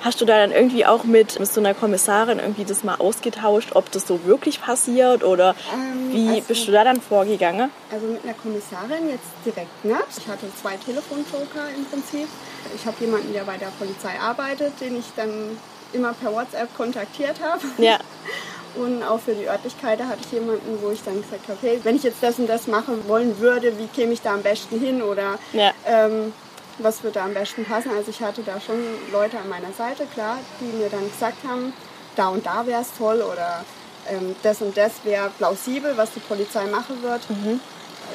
Hast 0.02 0.22
du 0.22 0.26
da 0.26 0.38
dann 0.38 0.52
irgendwie 0.52 0.86
auch 0.86 1.04
mit, 1.04 1.40
mit 1.40 1.52
so 1.52 1.60
einer 1.60 1.74
Kommissarin 1.74 2.38
irgendwie 2.38 2.64
das 2.64 2.84
mal 2.84 2.96
ausgetauscht, 2.96 3.72
ob 3.74 3.92
das 3.92 4.06
so 4.06 4.24
wirklich 4.26 4.62
passiert 4.62 5.24
oder 5.24 5.56
ähm, 5.74 6.14
wie 6.14 6.30
also, 6.30 6.42
bist 6.42 6.68
du 6.68 6.72
da 6.72 6.84
dann 6.84 7.02
vorgegangen? 7.02 7.72
Also 7.92 8.06
mit 8.06 8.24
einer 8.24 8.36
Kommissarin 8.36 9.10
jetzt 9.10 9.32
direkt 9.44 9.84
nicht. 9.84 10.18
Ich 10.18 10.28
hatte 10.28 10.46
zwei 10.62 10.78
Telefonjoker 10.78 11.70
im 11.76 11.86
Prinzip. 11.86 12.28
Ich 12.76 12.86
habe 12.86 12.96
jemanden, 13.00 13.34
der 13.34 13.44
bei 13.44 13.58
der 13.58 13.72
Polizei 13.80 14.20
arbeitet, 14.20 14.74
den 14.80 15.00
ich 15.00 15.06
dann 15.16 15.58
immer 15.94 16.14
per 16.14 16.32
WhatsApp 16.34 16.76
kontaktiert 16.76 17.38
habe. 17.42 17.62
Ja. 17.78 17.98
Und 18.76 19.04
auch 19.04 19.20
für 19.20 19.34
die 19.34 19.48
Örtlichkeit 19.48 20.00
hatte 20.02 20.20
ich 20.26 20.32
jemanden, 20.34 20.80
wo 20.82 20.92
ich 20.92 21.02
dann 21.04 21.22
gesagt 21.22 21.48
habe, 21.48 21.58
okay, 21.62 21.80
wenn 21.84 21.96
ich 21.96 22.04
jetzt 22.04 22.22
das 22.22 22.40
und 22.40 22.48
das 22.48 22.68
machen 22.68 23.08
wollen 23.08 23.40
würde, 23.40 23.78
wie 23.80 23.88
käme 23.88 24.12
ich 24.12 24.22
da 24.22 24.34
am 24.34 24.42
besten 24.42 24.80
hin? 24.80 25.02
Oder 25.02 25.40
ja. 25.54 25.72
ähm, 25.86 26.34
was 26.80 27.04
würde 27.04 27.22
am 27.22 27.34
besten 27.34 27.66
passen. 27.66 27.92
Also 27.96 28.12
ich 28.12 28.22
hatte 28.22 28.42
da 28.44 28.60
schon 28.60 28.78
Leute 29.12 29.38
an 29.38 29.50
meiner 29.50 29.72
Seite, 29.72 30.06
klar, 30.14 30.38
die 30.60 30.78
mir 30.78 30.90
dann 30.90 31.10
gesagt 31.10 31.38
haben, 31.48 31.74
da 32.16 32.30
und 32.30 32.46
da 32.46 32.66
wäre 32.66 32.82
es 32.82 32.90
toll 32.98 33.22
oder 33.22 33.64
ähm, 34.10 34.36
das 34.44 34.62
und 34.62 34.76
das 34.78 34.92
wäre 35.04 35.30
plausibel, 35.38 35.96
was 35.98 36.12
die 36.12 36.20
Polizei 36.20 36.66
machen 36.66 37.02
wird. 37.02 37.30
Mhm. 37.30 37.60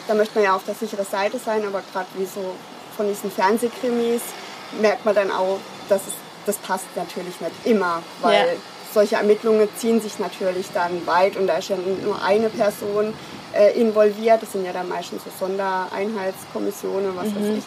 Da 0.06 0.14
möchte 0.14 0.36
man 0.36 0.44
ja 0.44 0.54
auf 0.54 0.64
der 0.64 0.74
sicheren 0.74 1.06
Seite 1.06 1.38
sein, 1.38 1.64
aber 1.66 1.82
gerade 1.92 2.08
wie 2.16 2.26
so 2.26 2.54
von 2.96 3.08
diesen 3.08 3.30
Fernsehkrimis 3.30 4.22
merkt 4.80 5.04
man 5.04 5.14
dann 5.14 5.30
auch, 5.30 5.58
dass 5.88 6.02
es, 6.06 6.14
das 6.46 6.56
passt 6.56 6.86
natürlich 6.96 7.40
nicht 7.40 7.52
immer, 7.64 8.02
weil 8.22 8.46
ja. 8.46 8.52
solche 8.94 9.16
Ermittlungen 9.16 9.68
ziehen 9.76 10.00
sich 10.00 10.18
natürlich 10.18 10.66
dann 10.72 11.06
weit 11.06 11.36
und 11.36 11.46
da 11.46 11.56
ist 11.56 11.68
ja 11.68 11.76
nur 11.76 12.22
eine 12.22 12.48
Person 12.48 13.12
äh, 13.52 13.78
involviert. 13.78 14.42
Das 14.42 14.52
sind 14.52 14.64
ja 14.64 14.72
dann 14.72 14.88
meistens 14.88 15.22
so 15.24 15.30
Sondereinheitskommissionen, 15.46 17.16
was 17.16 17.26
mhm. 17.26 17.36
weiß 17.36 17.58
ich 17.58 17.64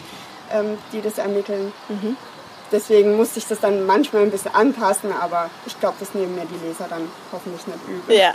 ähm, 0.52 0.78
die 0.92 1.00
das 1.00 1.18
ermitteln. 1.18 1.72
Mhm. 1.88 2.16
Deswegen 2.72 3.16
musste 3.16 3.38
ich 3.38 3.46
das 3.46 3.60
dann 3.60 3.86
manchmal 3.86 4.22
ein 4.22 4.30
bisschen 4.30 4.54
anpassen, 4.54 5.12
aber 5.12 5.50
ich 5.66 5.78
glaube, 5.78 5.96
das 6.00 6.14
nehmen 6.14 6.34
mir 6.34 6.46
die 6.46 6.66
Leser 6.66 6.86
dann 6.88 7.08
hoffentlich 7.30 7.66
nicht 7.66 7.78
übel. 7.88 8.16
Ja. 8.16 8.34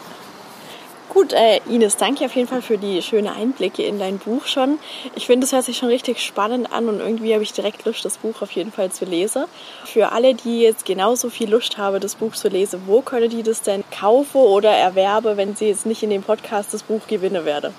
Gut, 1.10 1.34
äh, 1.34 1.60
Ines, 1.68 1.98
danke 1.98 2.24
auf 2.26 2.36
jeden 2.36 2.48
Fall 2.48 2.62
für 2.62 2.78
die 2.78 3.02
schönen 3.02 3.28
Einblicke 3.28 3.84
in 3.84 3.98
dein 3.98 4.20
Buch 4.20 4.46
schon. 4.46 4.78
Ich 5.16 5.26
finde, 5.26 5.46
es 5.46 5.52
hört 5.52 5.66
sich 5.66 5.76
schon 5.76 5.90
richtig 5.90 6.22
spannend 6.22 6.72
an 6.72 6.88
und 6.88 7.00
irgendwie 7.00 7.34
habe 7.34 7.42
ich 7.42 7.52
direkt 7.52 7.84
Lust, 7.86 8.06
das 8.06 8.20
Buch 8.20 8.44
auf 8.44 8.52
jeden 8.52 8.72
Fall 8.72 8.92
zu 8.92 9.06
lesen. 9.06 9.46
Für 9.86 10.12
alle, 10.12 10.36
die 10.36 10.62
jetzt 10.62 10.86
genauso 10.86 11.32
viel 11.32 11.50
Lust 11.50 11.80
haben, 11.80 12.00
das 12.00 12.14
Buch 12.14 12.34
zu 12.34 12.48
lesen, 12.48 12.84
wo 12.86 13.02
können 13.02 13.32
die 13.32 13.42
das 13.42 13.64
denn 13.64 13.84
kaufen 13.90 14.38
oder 14.38 14.70
erwerben, 14.70 15.36
wenn 15.36 15.56
sie 15.56 15.70
jetzt 15.70 15.88
nicht 15.88 16.04
in 16.04 16.12
dem 16.12 16.22
Podcast 16.22 16.76
das 16.76 16.84
Buch 16.84 17.02
gewinnen 17.08 17.44
werden? 17.44 17.74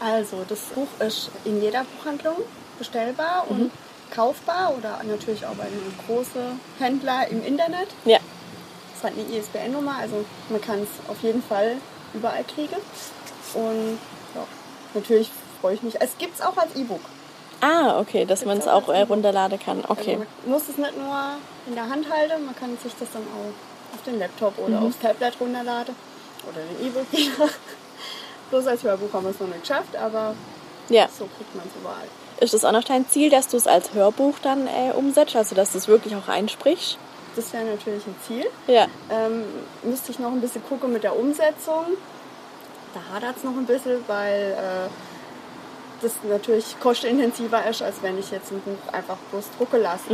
Also, 0.00 0.44
das 0.48 0.60
Buch 0.74 0.88
ist 0.98 1.30
in 1.44 1.62
jeder 1.62 1.84
Buchhandlung 1.84 2.36
bestellbar 2.80 3.44
mhm. 3.48 3.50
und 3.56 3.70
kaufbar 4.10 4.74
oder 4.76 4.98
natürlich 5.04 5.46
auch 5.46 5.54
bei 5.54 5.64
einem 5.64 5.94
großen 6.06 6.60
Händler 6.80 7.28
im 7.28 7.44
Internet. 7.44 7.88
Ja. 8.04 8.18
ist 8.94 9.04
halt 9.04 9.14
eine 9.16 9.38
ISBN-Nummer, 9.38 9.96
also 10.00 10.24
man 10.48 10.60
kann 10.60 10.80
es 10.80 10.88
auf 11.08 11.22
jeden 11.22 11.42
Fall 11.42 11.76
überall 12.12 12.42
kriegen. 12.42 12.76
Und 13.54 13.98
ja, 14.34 14.44
natürlich 14.94 15.30
freue 15.60 15.74
ich 15.74 15.82
mich. 15.82 16.00
Es 16.00 16.18
gibt 16.18 16.34
es 16.34 16.40
auch 16.42 16.56
als 16.56 16.74
E-Book. 16.74 17.00
Ah, 17.60 18.00
okay, 18.00 18.24
dass 18.24 18.44
man 18.44 18.58
es 18.58 18.66
auch 18.66 18.88
äh, 18.88 19.02
runterladen 19.02 19.58
kann. 19.60 19.84
Okay. 19.86 20.14
Also 20.14 20.26
man 20.44 20.52
muss 20.52 20.62
es 20.68 20.78
nicht 20.78 20.96
nur 20.96 21.16
in 21.66 21.74
der 21.74 21.88
Hand 21.88 22.10
halten, 22.10 22.44
man 22.46 22.56
kann 22.56 22.76
sich 22.82 22.92
das 22.98 23.08
dann 23.12 23.22
auch 23.22 23.94
auf 23.94 24.02
den 24.04 24.18
Laptop 24.18 24.58
oder 24.58 24.80
aufs 24.80 24.98
Tablet 24.98 25.34
runterladen. 25.38 25.94
Oder 26.48 26.60
den 26.62 26.86
E-Book. 26.86 27.50
Bloß 28.50 28.66
als 28.66 28.82
Hörbuch 28.82 29.12
haben 29.12 29.24
wir 29.24 29.30
es 29.30 29.38
noch 29.40 29.46
nicht 29.48 29.60
geschafft, 29.60 29.94
aber 29.94 30.34
Ja. 30.88 31.06
so 31.06 31.28
kriegt 31.36 31.54
man 31.54 31.66
es 31.66 31.80
überall. 31.80 32.08
Ist 32.40 32.54
das 32.54 32.64
auch 32.64 32.72
noch 32.72 32.84
dein 32.84 33.08
Ziel, 33.08 33.28
dass 33.28 33.48
du 33.48 33.58
es 33.58 33.66
als 33.66 33.92
Hörbuch 33.92 34.38
dann 34.42 34.66
äh, 34.66 34.92
umsetzt, 34.96 35.36
also 35.36 35.54
dass 35.54 35.72
du 35.72 35.78
es 35.78 35.88
wirklich 35.88 36.16
auch 36.16 36.28
einsprichst? 36.28 36.98
Das 37.36 37.52
wäre 37.52 37.64
natürlich 37.64 38.06
ein 38.06 38.16
Ziel. 38.26 38.46
Ja. 38.66 38.86
Ähm, 39.10 39.44
müsste 39.82 40.10
ich 40.10 40.18
noch 40.18 40.32
ein 40.32 40.40
bisschen 40.40 40.64
gucken 40.64 40.92
mit 40.92 41.02
der 41.02 41.16
Umsetzung. 41.16 41.84
Da 42.94 43.14
hadert 43.14 43.36
es 43.36 43.44
noch 43.44 43.56
ein 43.56 43.66
bisschen, 43.66 44.02
weil 44.08 44.56
äh, 44.58 44.88
das 46.02 46.12
natürlich 46.28 46.80
kostenintensiver 46.80 47.64
ist, 47.66 47.82
als 47.82 47.96
wenn 48.02 48.18
ich 48.18 48.30
jetzt 48.30 48.50
ein 48.50 48.60
Buch 48.60 48.92
einfach 48.92 49.16
bloß 49.30 49.44
drucke 49.58 49.76
lasse. 49.76 50.10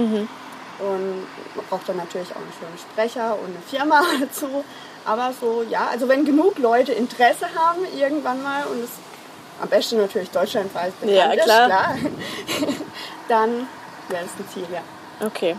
Und 0.79 1.27
man 1.55 1.67
braucht 1.71 1.89
dann 1.89 1.97
natürlich 1.97 2.31
auch 2.33 2.37
einen 2.37 2.53
schönen 2.59 2.79
Sprecher 2.79 3.39
und 3.39 3.51
eine 3.51 3.63
Firma 3.67 4.03
dazu. 4.21 4.65
Aber 5.05 5.33
so, 5.41 5.65
ja, 5.71 5.87
also 5.91 6.09
wenn 6.09 6.25
genug 6.25 6.59
Leute 6.59 6.93
Interesse 6.93 7.47
haben 7.55 7.81
irgendwann 7.97 8.43
mal 8.43 8.65
und 8.65 8.83
es 8.83 8.91
am 9.61 9.69
besten 9.69 9.99
natürlich 9.99 10.31
deutschlandweit 10.31 10.99
bekannt 11.01 11.17
Ja, 11.17 11.33
ist, 11.33 11.45
klar. 11.45 11.67
klar 11.67 11.97
dann 13.29 13.51
wäre 14.09 14.23
das 14.23 14.33
ein 14.39 14.49
Ziel, 14.53 14.67
ja. 14.73 15.27
Okay. 15.27 15.57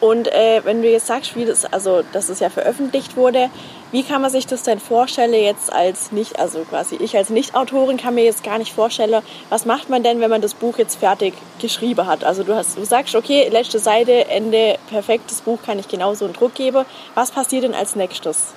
Und 0.00 0.28
äh, 0.28 0.60
wenn 0.64 0.80
du 0.82 0.88
jetzt 0.88 1.08
sagst, 1.08 1.34
wie 1.34 1.44
das, 1.44 1.64
also 1.64 2.02
dass 2.12 2.28
es 2.28 2.38
ja 2.38 2.50
veröffentlicht 2.50 3.16
wurde, 3.16 3.50
wie 3.90 4.04
kann 4.04 4.22
man 4.22 4.30
sich 4.30 4.46
das 4.46 4.62
denn 4.62 4.78
vorstellen 4.78 5.34
jetzt 5.34 5.72
als 5.72 6.12
nicht, 6.12 6.38
also 6.38 6.60
quasi 6.60 6.96
ich 6.96 7.16
als 7.16 7.30
Nicht-Autorin 7.30 7.96
kann 7.96 8.14
mir 8.14 8.22
jetzt 8.22 8.44
gar 8.44 8.58
nicht 8.58 8.72
vorstellen, 8.72 9.22
was 9.48 9.64
macht 9.64 9.88
man 9.88 10.04
denn, 10.04 10.20
wenn 10.20 10.30
man 10.30 10.40
das 10.40 10.54
Buch 10.54 10.78
jetzt 10.78 10.96
fertig 10.96 11.34
geschrieben 11.60 12.06
hat? 12.06 12.22
Also 12.22 12.44
du 12.44 12.54
hast, 12.54 12.76
du 12.76 12.84
sagst, 12.84 13.16
okay, 13.16 13.48
letzte 13.48 13.80
Seite, 13.80 14.28
Ende, 14.28 14.78
perfektes 14.88 15.40
Buch, 15.40 15.58
kann 15.64 15.80
ich 15.80 15.88
genauso 15.88 16.26
einen 16.26 16.34
Druck 16.34 16.54
geben. 16.54 16.84
Was 17.14 17.32
passiert 17.32 17.64
denn 17.64 17.74
als 17.74 17.96
nächstes? 17.96 18.52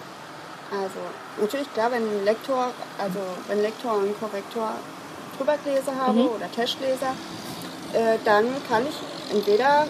Also 0.71 0.99
natürlich 1.39 1.71
klar, 1.73 1.91
wenn 1.91 2.03
ein 2.03 2.23
Lektor, 2.23 2.71
also 2.97 3.19
wenn 3.47 3.61
Lektor 3.61 3.95
und 3.95 4.17
Korrektor 4.19 4.71
drüber 5.37 5.55
gelesen 5.63 5.93
habe 5.99 6.29
oder 6.29 6.49
Testleser, 6.51 7.13
äh, 7.93 8.17
dann 8.23 8.45
kann 8.69 8.83
ich 8.87 9.35
entweder 9.35 9.85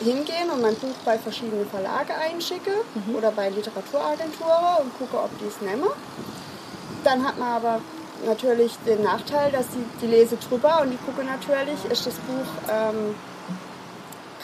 hingehen 0.00 0.50
und 0.52 0.60
mein 0.60 0.74
Buch 0.74 0.94
bei 1.04 1.18
verschiedenen 1.18 1.66
Verlage 1.68 2.14
einschicke 2.14 2.72
oder 3.16 3.30
bei 3.30 3.48
Literaturagenturen 3.48 4.82
und 4.82 4.98
gucke, 4.98 5.16
ob 5.16 5.30
die 5.38 5.46
es 5.46 5.60
nehmen. 5.60 5.88
Dann 7.04 7.24
hat 7.26 7.38
man 7.38 7.48
aber 7.48 7.80
natürlich 8.26 8.72
den 8.86 9.02
Nachteil, 9.02 9.52
dass 9.52 9.68
die, 9.68 9.84
die 10.02 10.06
lese 10.06 10.36
drüber 10.36 10.82
und 10.82 10.90
die 10.90 10.98
gucke 10.98 11.24
natürlich, 11.24 11.82
ist 11.90 12.06
das 12.06 12.14
Buch 12.14 12.46
ähm, 12.70 13.14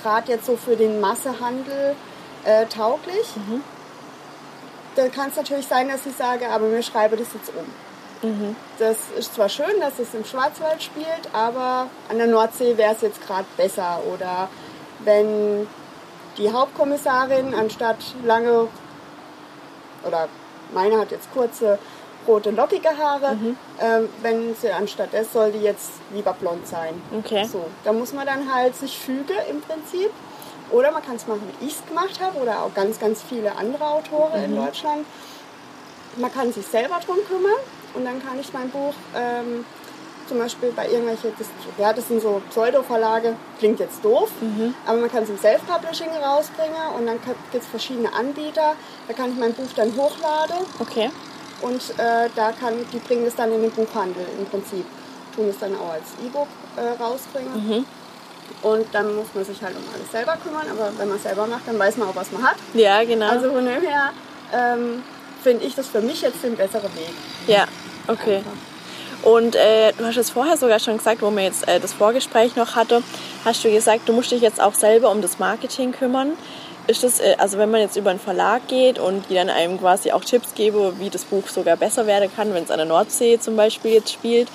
gerade 0.03 0.33
jetzt 0.33 0.47
so 0.47 0.57
für 0.57 0.77
den 0.77 1.01
Massehandel 1.01 1.97
äh, 2.45 2.67
tauglich. 2.67 3.27
Dann 4.97 5.13
kann 5.13 5.31
es 5.31 5.37
natürlich 5.37 5.67
sein, 5.67 5.89
dass 5.89 6.05
ich 6.07 6.17
sage, 6.17 6.49
aber 6.49 6.67
mir 6.67 6.83
schreibe 6.83 7.17
das 7.17 7.29
jetzt 7.35 7.51
um. 7.51 7.65
Das 8.79 8.97
ist 9.19 9.35
zwar 9.35 9.49
schön, 9.49 9.81
dass 9.81 9.99
es 9.99 10.13
im 10.15 10.25
Schwarzwald 10.25 10.83
spielt, 10.83 11.33
aber 11.33 11.87
an 12.11 12.19
der 12.19 12.27
Nordsee 12.27 12.77
wäre 12.77 12.95
es 12.95 13.01
jetzt 13.01 13.25
gerade 13.27 13.47
besser. 13.57 14.03
Oder 14.13 14.49
wenn 15.01 15.67
die 16.37 16.53
Hauptkommissarin 16.53 17.55
anstatt 17.55 17.97
lange, 18.25 18.69
oder 20.07 20.29
meine 20.75 20.99
hat 20.99 21.11
jetzt 21.13 21.33
kurze, 21.33 21.79
rote, 22.27 22.51
lockige 22.51 22.91
Haare, 22.99 23.37
ähm, 23.81 24.09
wenn 24.23 24.55
sie 24.55 24.71
anstatt 24.71 25.13
des 25.13 25.33
soll 25.33 25.53
die 25.53 25.61
jetzt 25.61 25.91
lieber 26.13 26.35
blond 26.35 26.67
sein. 26.67 27.01
Okay. 27.19 27.45
So, 27.45 27.65
da 27.85 27.93
muss 27.93 28.13
man 28.13 28.27
dann 28.27 28.53
halt 28.53 28.77
sich 28.77 28.99
fügen 28.99 29.37
im 29.49 29.63
Prinzip. 29.63 30.11
Oder 30.71 30.93
man 30.93 31.03
kann 31.03 31.17
es 31.17 31.27
machen, 31.27 31.43
wie 31.59 31.67
ich 31.67 31.75
es 31.75 31.87
gemacht 31.87 32.21
habe, 32.21 32.39
oder 32.39 32.63
auch 32.63 32.75
ganz, 32.75 32.99
ganz 32.99 33.23
viele 33.29 33.57
andere 33.57 33.85
Autoren 33.85 34.43
in 34.45 34.57
Deutschland. 34.67 35.07
Man 36.17 36.33
kann 36.33 36.53
sich 36.53 36.67
selber 36.67 36.99
drum 37.05 37.19
kümmern 37.29 37.53
und 37.95 38.05
dann 38.05 38.23
kann 38.25 38.39
ich 38.41 38.53
mein 38.53 38.69
Buch 38.71 38.95
ähm, 39.15 39.65
zum 40.29 40.39
Beispiel 40.39 40.71
bei 40.73 40.89
irgendwelche, 40.89 41.33
das, 41.39 41.49
ja, 41.79 41.93
das 41.93 42.07
sind 42.09 42.23
so 42.23 42.41
Pseudo-Verlage, 42.51 43.35
klingt 43.59 43.81
jetzt 43.81 44.05
doof, 44.05 44.31
aber 44.87 44.99
man 44.99 45.11
kann 45.11 45.25
es 45.25 45.29
im 45.31 45.39
Self-Publishing 45.39 46.09
rausbringen 46.23 46.95
und 46.97 47.07
dann 47.07 47.19
gibt 47.53 47.65
es 47.65 47.69
verschiedene 47.69 48.13
Anbieter. 48.13 48.75
Da 49.09 49.15
kann 49.15 49.33
ich 49.33 49.39
mein 49.39 49.53
Buch 49.55 49.69
dann 49.75 49.95
hochladen 49.97 50.67
Okay. 50.79 51.11
und 51.63 51.81
äh, 51.99 52.29
da 52.37 52.53
kann, 52.53 52.75
die 52.93 52.99
bringen 52.99 53.27
es 53.27 53.35
dann 53.35 53.53
in 53.53 53.63
den 53.63 53.71
Buchhandel 53.73 54.25
im 54.39 54.47
Prinzip. 54.47 54.85
Tun 55.35 55.49
es 55.49 55.59
dann 55.59 55.75
auch 55.77 55.93
als 55.93 56.07
E-Book 56.25 56.49
äh, 56.77 57.03
rausbringen. 57.03 57.87
Und 58.63 58.87
dann 58.93 59.15
muss 59.17 59.27
man 59.35 59.45
sich 59.45 59.63
halt 59.63 59.75
um 59.77 59.83
alles 59.95 60.11
selber 60.11 60.37
kümmern, 60.43 60.67
aber 60.71 60.93
wenn 60.99 61.09
man 61.09 61.17
es 61.17 61.23
selber 61.23 61.47
macht, 61.47 61.67
dann 61.67 61.79
weiß 61.79 61.97
man 61.97 62.09
auch, 62.09 62.17
was 62.17 62.31
man 62.33 62.43
hat. 62.43 62.57
Ja, 62.75 63.03
genau. 63.05 63.29
Also 63.29 63.51
von 63.53 63.65
dem 63.65 63.83
her 63.83 64.11
ähm, 64.53 65.03
finde 65.43 65.65
ich 65.65 65.75
das 65.75 65.89
für 65.89 66.01
mich 66.01 66.23
jetzt 66.23 66.43
den 66.43 66.57
besseren 66.57 66.95
Weg. 66.95 67.13
ja, 67.47 67.65
okay. 68.07 68.43
Und 69.23 69.55
äh, 69.55 69.93
du 69.99 70.07
hast 70.07 70.17
es 70.17 70.31
vorher 70.31 70.57
sogar 70.57 70.79
schon 70.79 70.97
gesagt, 70.97 71.21
wo 71.21 71.31
wir 71.31 71.43
jetzt 71.43 71.69
äh, 71.69 71.79
das 71.79 71.93
Vorgespräch 71.93 72.57
noch 72.57 72.75
hatte, 72.75 73.03
hast 73.45 73.63
du 73.63 73.71
gesagt, 73.71 74.09
du 74.09 74.13
musst 74.13 74.31
dich 74.31 74.41
jetzt 74.41 74.61
auch 74.61 74.75
selber 74.75 75.11
um 75.11 75.21
das 75.21 75.39
Marketing 75.39 75.93
kümmern. 75.93 76.33
Ist 76.87 77.05
das, 77.05 77.21
äh, 77.21 77.37
also 77.39 77.59
wenn 77.59 77.71
man 77.71 77.83
jetzt 77.83 77.97
über 77.97 78.11
einen 78.11 78.19
Verlag 78.19 78.67
geht 78.69 78.99
und 78.99 79.29
die 79.29 79.35
dann 79.35 79.51
einem 79.51 79.79
quasi 79.79 80.13
auch 80.13 80.25
Tipps 80.25 80.55
geben, 80.55 80.99
wie 80.99 81.11
das 81.11 81.25
Buch 81.25 81.49
sogar 81.49 81.77
besser 81.77 82.07
werden 82.07 82.31
kann, 82.35 82.55
wenn 82.55 82.65
es 82.65 82.71
an 82.71 82.79
der 82.79 82.87
Nordsee 82.87 83.39
zum 83.39 83.57
Beispiel 83.57 83.93
jetzt 83.93 84.11
spielt, 84.11 84.49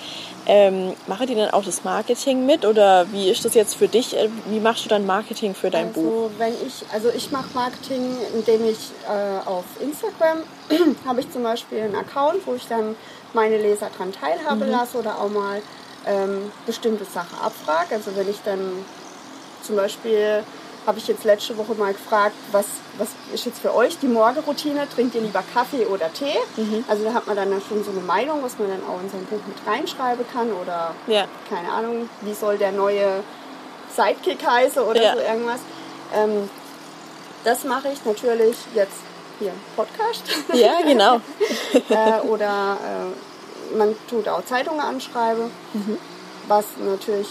ähm, 0.48 0.94
machen 1.08 1.28
die 1.28 1.36
dann 1.36 1.50
auch 1.50 1.64
das 1.64 1.84
Marketing 1.84 2.46
mit 2.46 2.66
oder 2.66 3.12
wie 3.12 3.30
ist 3.30 3.46
das 3.46 3.54
jetzt 3.56 3.76
für 3.76 3.88
dich? 3.88 4.16
Äh, 4.16 4.30
Wie 4.48 4.60
machst 4.60 4.86
du 4.86 4.90
dann 4.90 5.06
Marketing 5.06 5.56
für 5.56 5.72
dein 5.72 5.92
Buch? 5.92 6.30
Also 6.30 6.32
wenn 6.38 6.54
ich, 6.54 6.86
also 6.94 7.10
ich 7.10 7.32
mache 7.32 7.48
Marketing, 7.54 8.16
indem 8.34 8.66
ich 8.66 8.92
äh, 9.08 9.48
auf 9.48 9.66
Instagram 9.82 10.40
habe 11.06 11.22
ich 11.22 11.32
zum 11.32 11.44
Beispiel 11.44 11.82
einen 11.82 11.96
Account, 11.96 12.46
wo 12.46 12.54
ich 12.54 12.68
dann 12.68 12.96
meine 13.34 13.58
Leser 13.58 13.90
dran 13.98 14.12
teilhaben 14.12 14.70
lasse 14.70 14.98
oder 14.98 15.20
auch 15.20 15.30
mal 15.30 15.62
ähm, 16.06 16.52
bestimmte 16.66 17.06
Sachen 17.06 17.38
abfrage. 17.40 17.96
Also 17.96 18.16
wenn 18.16 18.30
ich 18.30 18.40
dann 18.46 18.86
zum 19.64 19.76
Beispiel 19.76 20.44
habe 20.86 21.00
ich 21.00 21.08
jetzt 21.08 21.24
letzte 21.24 21.58
Woche 21.58 21.74
mal 21.76 21.94
gefragt, 21.94 22.36
was, 22.52 22.66
was 22.98 23.10
ist 23.34 23.46
jetzt 23.46 23.60
für 23.60 23.74
euch 23.74 23.98
die 24.00 24.08
Morgenroutine? 24.08 24.88
Trinkt 24.94 25.16
ihr 25.16 25.22
lieber 25.22 25.44
Kaffee 25.54 25.86
oder 25.88 26.12
Tee? 26.14 26.36
Also 26.88 27.04
da 27.04 27.14
hat 27.14 27.26
man 27.28 27.36
dann 27.36 27.50
schon 27.68 27.84
so 27.84 27.92
eine 27.92 28.02
Meinung, 28.02 28.44
was 28.44 28.58
man 28.60 28.70
dann 28.70 28.82
auch 28.88 29.02
in 29.02 29.10
sein 29.10 29.26
Buch 29.26 29.40
mit 29.48 29.58
reinschreiben 29.66 30.26
kann 30.32 30.52
oder 30.54 30.94
Ja. 31.08 31.26
keine 31.50 31.72
Ahnung, 31.72 32.10
wie 32.22 32.34
soll 32.34 32.58
der 32.58 32.72
neue 32.72 33.24
Sidekick 33.96 34.46
heißen 34.46 34.82
oder 34.84 35.02
Ja. 35.02 35.14
so 35.14 35.20
irgendwas. 35.22 35.60
Ähm, 36.14 36.50
das 37.44 37.64
mache 37.64 37.90
ich 37.92 38.04
natürlich 38.06 38.56
jetzt 38.76 38.98
hier 39.40 39.52
Podcast. 39.76 40.24
Ja, 40.54 40.82
genau. 40.82 41.16
äh, 41.90 42.22
oder 42.28 42.78
äh, 42.82 43.76
man 43.78 43.96
tut 44.10 44.28
auch 44.28 44.46
Zeitungen 44.46 44.80
anschreiben, 44.82 45.52
Mhm. 45.74 45.98
was 46.48 46.66
natürlich 46.78 47.28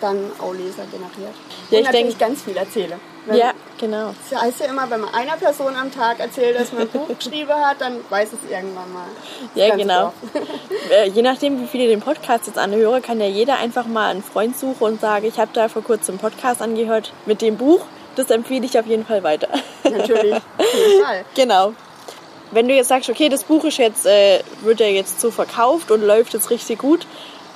dann 0.00 0.30
auch 0.38 0.52
Leser 0.52 0.84
generiert. 0.90 1.34
Ja, 1.70 1.78
ich 1.78 1.84
natürlich 1.84 2.06
denk- 2.16 2.18
ganz 2.18 2.42
viel 2.42 2.56
erzähle. 2.56 2.98
Wenn, 3.26 3.36
Ja, 3.38 3.52
genau. 3.80 4.14
Das 4.30 4.40
heißt 4.40 4.60
ja 4.60 4.66
immer, 4.66 4.88
wenn 4.88 5.00
man 5.00 5.12
einer 5.12 5.36
Person 5.36 5.74
am 5.74 5.90
Tag 5.92 6.20
erzählt, 6.20 6.58
dass 6.60 6.72
man 6.72 6.82
ein 6.82 6.88
Buch 6.88 7.08
geschrieben 7.18 7.52
hat, 7.52 7.80
dann 7.80 7.98
weiß 8.08 8.28
es 8.34 8.50
irgendwann 8.50 8.92
mal. 8.92 9.06
das 9.54 9.66
Ja, 9.68 9.74
genau. 9.76 10.12
Äh, 10.92 11.08
Je 11.08 11.22
nachdem, 11.22 11.60
wie 11.60 11.66
viele 11.66 11.88
den 11.88 12.00
Podcast 12.00 12.46
jetzt 12.46 12.58
anhören, 12.58 13.02
kann 13.02 13.18
ja 13.20 13.26
jeder 13.26 13.58
einfach 13.58 13.86
mal 13.86 14.10
einen 14.10 14.22
Freund 14.22 14.56
suchen 14.56 14.80
und 14.84 15.00
sagen, 15.00 15.26
ich 15.26 15.38
habe 15.40 15.50
da 15.52 15.68
vor 15.68 15.82
kurzem 15.82 16.12
einen 16.14 16.20
Podcast 16.20 16.62
angehört 16.62 17.12
mit 17.26 17.42
dem 17.42 17.56
Buch. 17.56 17.80
Das 18.14 18.30
empfehle 18.30 18.64
ich 18.64 18.78
auf 18.78 18.86
jeden 18.86 19.04
Fall 19.04 19.24
weiter. 19.24 19.48
Natürlich, 19.82 20.34
auf 20.34 20.42
jeden 20.74 21.02
Fall. 21.04 21.24
genau. 21.34 21.74
Wenn 22.52 22.68
du 22.68 22.74
jetzt 22.74 22.88
sagst, 22.88 23.10
okay, 23.10 23.28
das 23.28 23.42
Buch 23.42 23.64
ist 23.64 23.78
jetzt, 23.78 24.06
äh, 24.06 24.38
wird 24.62 24.78
ja 24.78 24.86
jetzt 24.86 25.20
so 25.20 25.32
verkauft 25.32 25.90
und 25.90 26.02
läuft 26.06 26.32
jetzt 26.34 26.48
richtig 26.50 26.78
gut, 26.78 27.04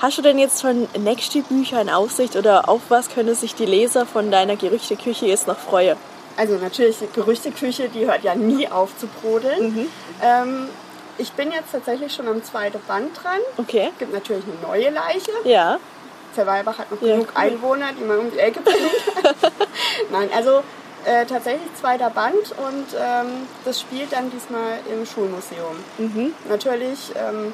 hast 0.00 0.18
du 0.18 0.22
denn 0.22 0.38
jetzt 0.38 0.60
schon 0.60 0.88
nächste 0.98 1.42
Bücher 1.42 1.80
in 1.80 1.90
Aussicht 1.90 2.36
oder 2.36 2.68
auf 2.68 2.80
was 2.88 3.08
können 3.08 3.34
sich 3.34 3.54
die 3.54 3.66
Leser 3.66 4.06
von 4.06 4.30
deiner 4.30 4.56
Gerüchteküche 4.56 5.26
jetzt 5.26 5.46
noch 5.46 5.58
freuen? 5.58 5.96
Also 6.36 6.54
natürlich, 6.56 6.98
die 6.98 7.08
Gerüchteküche, 7.12 7.88
die 7.88 8.06
hört 8.06 8.24
ja 8.24 8.34
nie 8.34 8.68
auf 8.68 8.96
zu 8.96 9.06
brodeln. 9.06 9.88
Ähm, 10.22 10.68
ich 11.18 11.32
bin 11.32 11.52
jetzt 11.52 11.72
tatsächlich 11.72 12.14
schon 12.14 12.28
am 12.28 12.42
zweiten 12.42 12.80
Band 12.88 13.10
dran. 13.22 13.40
Okay. 13.58 13.90
Es 13.92 13.98
gibt 13.98 14.12
natürlich 14.12 14.44
eine 14.44 14.66
neue 14.66 14.90
Leiche. 14.90 15.32
Ja. 15.44 15.78
Zerweibach 16.34 16.78
hat 16.78 16.90
noch 16.90 17.02
Ja, 17.02 17.14
genug 17.14 17.28
cool. 17.34 17.42
Einwohner, 17.42 17.86
die 17.98 18.04
man 18.04 18.18
um 18.18 18.30
die 18.30 18.38
Ecke 18.38 18.60
bringen 18.60 18.88
kann. 19.22 19.34
Nein, 20.12 20.30
also 20.34 20.62
äh, 21.04 21.26
tatsächlich 21.26 21.74
zweiter 21.78 22.08
Band 22.10 22.34
und 22.34 22.86
ähm, 22.94 23.46
das 23.64 23.80
spielt 23.80 24.12
dann 24.12 24.30
diesmal 24.30 24.78
im 24.90 25.04
Schulmuseum. 25.04 25.76
Mhm. 25.98 26.32
Natürlich 26.48 27.10
ähm, 27.16 27.52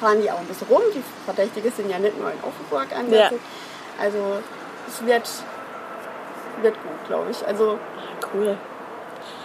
fahren 0.00 0.20
die 0.22 0.30
auch 0.30 0.38
ein 0.38 0.46
bisschen 0.46 0.66
rum. 0.68 0.82
Die 0.94 1.02
Verdächtigen 1.24 1.70
sind 1.72 1.90
ja 1.90 1.98
nicht 1.98 2.18
nur 2.18 2.30
in 2.30 2.38
Offenburg 2.42 2.88
ansässig. 2.96 3.38
Also 4.00 4.18
es 4.88 5.06
wird, 5.06 5.28
wird 6.62 6.74
gut, 6.74 7.06
glaube 7.08 7.30
ich. 7.30 7.46
Also 7.46 7.78
Cool. 8.34 8.56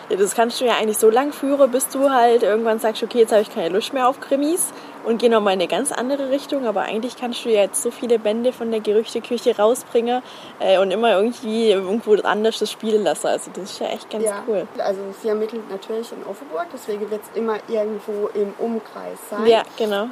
Ja, 0.07 0.17
das 0.17 0.35
kannst 0.35 0.61
du 0.61 0.65
ja 0.65 0.73
eigentlich 0.75 0.99
so 0.99 1.09
lang 1.09 1.33
führen, 1.33 1.71
bis 1.71 1.89
du 1.89 2.11
halt 2.11 2.43
irgendwann 2.43 2.77
sagst, 2.77 3.01
okay, 3.01 3.17
jetzt 3.19 3.31
habe 3.31 3.41
ich 3.41 3.51
keine 3.51 3.69
Lust 3.69 3.91
mehr 3.91 4.07
auf 4.07 4.19
Krimis 4.19 4.71
und 5.03 5.17
gehe 5.17 5.31
nochmal 5.31 5.53
in 5.53 5.59
eine 5.61 5.67
ganz 5.67 5.91
andere 5.91 6.29
Richtung. 6.29 6.67
Aber 6.67 6.81
eigentlich 6.83 7.17
kannst 7.17 7.43
du 7.43 7.49
ja 7.49 7.61
jetzt 7.61 7.81
so 7.81 7.89
viele 7.89 8.19
Bände 8.19 8.53
von 8.53 8.69
der 8.69 8.81
Gerüchteküche 8.81 9.57
rausbringen 9.57 10.21
äh, 10.59 10.77
und 10.77 10.91
immer 10.91 11.13
irgendwie 11.17 11.71
irgendwo 11.71 12.13
anders 12.21 12.59
das 12.59 12.71
spielen 12.71 13.03
lassen. 13.03 13.25
Also 13.25 13.49
das 13.55 13.63
ist 13.71 13.79
ja 13.79 13.87
echt 13.87 14.07
ganz 14.11 14.25
Ja, 14.25 14.43
cool. 14.47 14.67
also 14.77 14.99
sie 15.23 15.29
ermittelt 15.29 15.67
natürlich 15.71 16.11
in 16.11 16.23
Offenburg, 16.29 16.67
deswegen 16.71 17.09
wird 17.09 17.21
es 17.23 17.35
immer 17.35 17.57
irgendwo 17.67 18.27
im 18.35 18.53
Umkreis 18.59 19.17
sein. 19.31 19.47
Ja, 19.47 19.63
genau. 19.75 20.09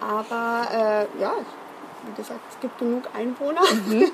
Aber 0.00 0.66
äh, 0.72 1.20
ja, 1.20 1.32
wie 2.06 2.12
gesagt, 2.16 2.40
es 2.50 2.58
gibt 2.60 2.78
genug 2.78 3.04
Einwohner. 3.14 3.60
Mhm. 3.86 4.10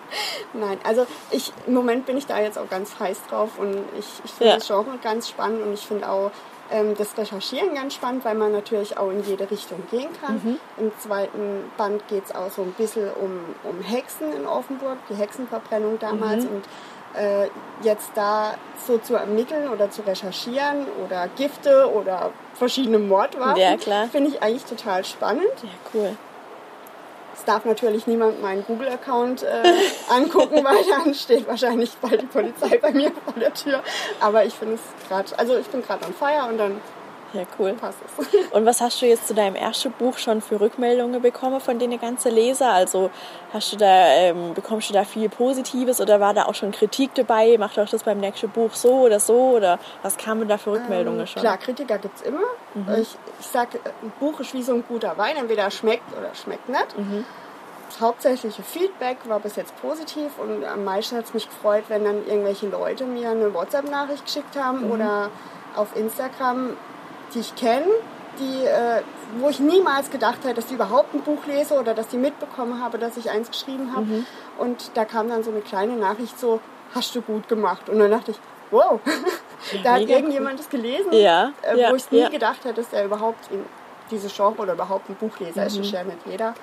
Nein, 0.52 0.78
also 0.84 1.06
ich, 1.30 1.52
im 1.66 1.74
Moment 1.74 2.04
bin 2.06 2.16
ich 2.16 2.26
da 2.26 2.40
jetzt 2.40 2.58
auch 2.58 2.68
ganz 2.68 2.98
heiß 2.98 3.18
drauf 3.28 3.50
und 3.58 3.76
ich, 3.98 4.06
ich 4.24 4.30
finde 4.32 4.50
Ja. 4.50 4.54
das 4.56 4.66
Genre 4.66 4.98
ganz 5.02 5.28
spannend 5.28 5.62
und 5.62 5.72
ich 5.72 5.86
finde 5.86 6.08
auch 6.08 6.30
ähm, 6.72 6.94
das 6.98 7.16
Recherchieren 7.16 7.74
ganz 7.74 7.94
spannend, 7.94 8.24
weil 8.24 8.34
man 8.34 8.52
natürlich 8.52 8.96
auch 8.98 9.10
in 9.10 9.22
jede 9.24 9.48
Richtung 9.50 9.82
gehen 9.90 10.08
kann. 10.20 10.34
Mhm. 10.44 10.60
Im 10.78 10.92
zweiten 10.98 11.70
Band 11.76 12.06
geht 12.08 12.24
es 12.26 12.34
auch 12.34 12.50
so 12.50 12.62
ein 12.62 12.72
bisschen 12.72 13.08
um, 13.12 13.40
um 13.62 13.80
Hexen 13.80 14.32
in 14.32 14.46
Offenburg, 14.46 14.98
die 15.08 15.14
Hexenverbrennung 15.14 15.98
damals 16.00 16.44
Mhm. 16.44 16.50
und 16.50 16.64
äh, 17.14 17.48
jetzt 17.82 18.10
da 18.14 18.54
so 18.86 18.98
zu 18.98 19.14
ermitteln 19.14 19.68
oder 19.68 19.90
zu 19.90 20.02
recherchieren 20.02 20.86
oder 21.04 21.26
Gifte 21.36 21.90
oder 21.92 22.30
verschiedene 22.60 22.98
Mordwaffen, 23.00 23.56
Ja, 23.60 23.76
klar. 23.76 24.06
finde 24.06 24.30
ich 24.30 24.40
eigentlich 24.42 24.64
total 24.64 25.04
spannend. 25.04 25.50
Ja, 25.62 25.70
cool. 25.92 26.16
Es 27.34 27.44
darf 27.46 27.64
natürlich 27.64 28.06
niemand 28.06 28.42
meinen 28.42 28.64
Google-Account 28.66 29.42
äh, 29.42 29.62
angucken, 30.10 30.62
weil 30.62 30.76
dann 31.04 31.14
steht 31.14 31.48
wahrscheinlich 31.48 31.90
bald 32.02 32.20
die 32.22 32.26
Polizei 32.26 32.76
bei 32.78 32.92
mir 32.92 33.10
vor 33.24 33.32
der 33.40 33.54
Tür. 33.54 33.82
Aber 34.20 34.44
ich 34.44 34.52
finde 34.54 34.74
es 34.74 35.08
gerade, 35.08 35.36
also 35.38 35.56
ich 35.56 35.66
bin 35.68 35.82
gerade 35.82 36.04
on 36.04 36.12
fire 36.14 36.46
und 36.48 36.58
dann 36.58 36.80
Ja, 37.32 37.42
cool. 37.58 37.74
passt 37.74 37.98
es. 38.18 38.50
Und 38.50 38.66
was 38.66 38.80
hast 38.80 39.00
du 39.00 39.06
jetzt 39.06 39.28
zu 39.28 39.34
deinem 39.34 39.54
ersten 39.54 39.92
Buch 39.92 40.18
schon 40.18 40.40
für 40.40 40.60
Rückmeldungen 40.60 41.22
bekommen 41.22 41.60
von 41.60 41.78
den 41.78 41.98
ganzen 42.00 42.32
Leser? 42.32 42.72
Also 42.72 43.10
hast 43.52 43.72
du 43.72 43.76
da, 43.76 44.06
ähm, 44.08 44.54
bekommst 44.54 44.90
du 44.90 44.94
da 44.94 45.04
viel 45.04 45.28
Positives 45.28 46.00
oder 46.00 46.20
war 46.20 46.34
da 46.34 46.46
auch 46.46 46.54
schon 46.54 46.72
Kritik 46.72 47.14
dabei? 47.14 47.56
Macht 47.58 47.78
euch 47.78 47.90
das 47.90 48.02
beim 48.02 48.18
nächsten 48.18 48.50
Buch 48.50 48.74
so 48.74 48.92
oder 49.02 49.20
so? 49.20 49.50
Oder 49.56 49.78
was 50.02 50.16
kamen 50.16 50.48
da 50.48 50.58
für 50.58 50.72
Rückmeldungen 50.72 51.26
schon? 51.26 51.40
Ähm, 51.40 51.42
Klar, 51.42 51.58
Kritiker 51.58 51.98
gibt 51.98 52.16
es 52.16 52.22
immer. 52.22 52.40
Ich, 52.98 53.16
ich 53.40 53.46
sage, 53.46 53.78
ein 54.02 54.12
Buch 54.18 54.40
ist 54.40 54.54
wie 54.54 54.62
so 54.62 54.74
ein 54.74 54.84
guter 54.86 55.16
Wein, 55.18 55.36
entweder 55.36 55.70
schmeckt 55.70 56.16
oder 56.16 56.34
schmeckt 56.34 56.68
nicht. 56.68 56.94
Das 57.88 58.00
hauptsächliche 58.00 58.62
Feedback 58.62 59.16
war 59.24 59.40
bis 59.40 59.56
jetzt 59.56 59.74
positiv 59.82 60.38
und 60.38 60.64
am 60.64 60.84
meisten 60.84 61.16
hat 61.16 61.24
es 61.24 61.34
mich 61.34 61.48
gefreut, 61.48 61.84
wenn 61.88 62.04
dann 62.04 62.24
irgendwelche 62.26 62.68
Leute 62.68 63.04
mir 63.04 63.30
eine 63.30 63.52
WhatsApp-Nachricht 63.52 64.24
geschickt 64.26 64.56
haben 64.56 64.90
oder 64.92 65.30
auf 65.74 65.96
Instagram, 65.96 66.76
die 67.34 67.40
ich 67.40 67.54
kenne, 67.54 67.86
die, 68.38 68.64
äh, 68.64 69.02
wo 69.38 69.48
ich 69.48 69.60
niemals 69.60 70.10
gedacht 70.10 70.44
hätte, 70.44 70.54
dass 70.54 70.66
die 70.66 70.74
überhaupt 70.74 71.14
ein 71.14 71.20
Buch 71.22 71.46
lese 71.46 71.78
oder 71.78 71.94
dass 71.94 72.08
die 72.08 72.16
mitbekommen 72.16 72.82
habe, 72.82 72.98
dass 72.98 73.16
ich 73.16 73.30
eins 73.30 73.50
geschrieben 73.50 73.94
habe. 73.94 74.24
Und 74.58 74.90
da 74.94 75.04
kam 75.04 75.28
dann 75.28 75.42
so 75.42 75.50
eine 75.50 75.60
kleine 75.60 75.94
Nachricht 75.94 76.38
so, 76.38 76.60
hast 76.94 77.14
du 77.14 77.22
gut 77.22 77.48
gemacht. 77.48 77.88
Und 77.88 77.98
dann 77.98 78.10
dachte 78.10 78.32
ich, 78.32 78.38
wow, 78.70 79.00
da 79.84 79.94
hat 79.94 80.02
irgendjemand 80.02 80.58
das 80.58 80.68
gelesen, 80.68 81.12
Ja, 81.12 81.52
äh, 81.62 81.78
ja, 81.78 81.90
wo 81.90 81.96
ich 81.96 82.10
nie 82.10 82.28
gedacht 82.28 82.64
hätte, 82.64 82.82
dass 82.82 82.92
er 82.92 83.04
überhaupt 83.04 83.50
in 83.50 83.64
dieses 84.10 84.34
Genre 84.34 84.56
oder 84.58 84.72
überhaupt 84.72 85.08
ein 85.08 85.14
Buchleser 85.16 85.66
ist. 85.66 85.76
Das 85.76 85.86
ist 85.86 85.92
ja 85.92 86.02
nicht 86.02 86.18
jeder 86.26 86.54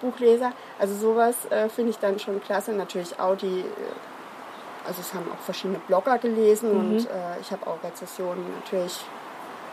Buchleser. 0.00 0.52
Also 0.78 0.94
sowas 0.94 1.34
äh, 1.50 1.68
finde 1.68 1.90
ich 1.90 1.98
dann 1.98 2.18
schon 2.18 2.42
klasse. 2.42 2.72
Natürlich 2.72 3.18
auch 3.18 3.36
die, 3.36 3.60
äh, 3.60 4.86
also 4.86 5.00
es 5.00 5.14
haben 5.14 5.26
auch 5.32 5.42
verschiedene 5.42 5.78
Blogger 5.86 6.18
gelesen 6.18 6.70
und 6.72 7.06
äh, 7.06 7.40
ich 7.40 7.50
habe 7.50 7.66
auch 7.66 7.82
Rezessionen 7.82 8.44
natürlich 8.56 9.00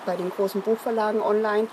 bei 0.05 0.15
den 0.15 0.29
großen 0.29 0.61
Buchverlagen 0.61 1.21
online. 1.21 1.67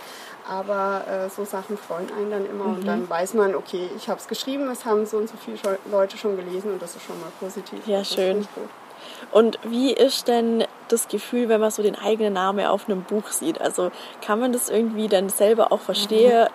Aber 0.49 1.04
äh, 1.08 1.28
so 1.28 1.45
Sachen 1.45 1.76
freuen 1.76 2.08
einen 2.17 2.30
dann 2.30 2.47
immer 2.47 2.67
und 2.67 2.86
dann 2.86 3.10
weiß 3.10 3.34
man, 3.34 3.56
okay, 3.56 3.91
ich 3.97 4.08
habe 4.08 4.21
es 4.21 4.28
geschrieben, 4.28 4.71
es 4.71 4.84
haben 4.84 5.04
so 5.04 5.17
und 5.17 5.28
so 5.28 5.34
viele 5.36 5.58
Leute 5.91 6.17
schon 6.17 6.36
gelesen 6.36 6.73
und 6.73 6.80
das 6.80 6.95
ist 6.95 7.04
schon 7.04 7.21
mal 7.21 7.32
positiv. 7.41 7.84
Ja, 7.86 7.99
Das 7.99 8.15
schön. 8.15 8.47
Und 9.32 9.58
wie 9.65 9.93
ist 9.93 10.28
denn 10.28 10.65
das 10.89 11.08
Gefühl, 11.08 11.49
wenn 11.49 11.60
man 11.60 11.71
so 11.71 11.82
den 11.82 11.97
eigenen 11.97 12.34
Namen 12.34 12.65
auf 12.67 12.89
einem 12.89 13.02
Buch 13.02 13.28
sieht? 13.28 13.60
Also 13.60 13.91
kann 14.25 14.39
man 14.39 14.52
das 14.52 14.69
irgendwie 14.69 15.08
dann 15.08 15.28
selber 15.28 15.73
auch 15.73 15.80
verstehen? 15.80 16.49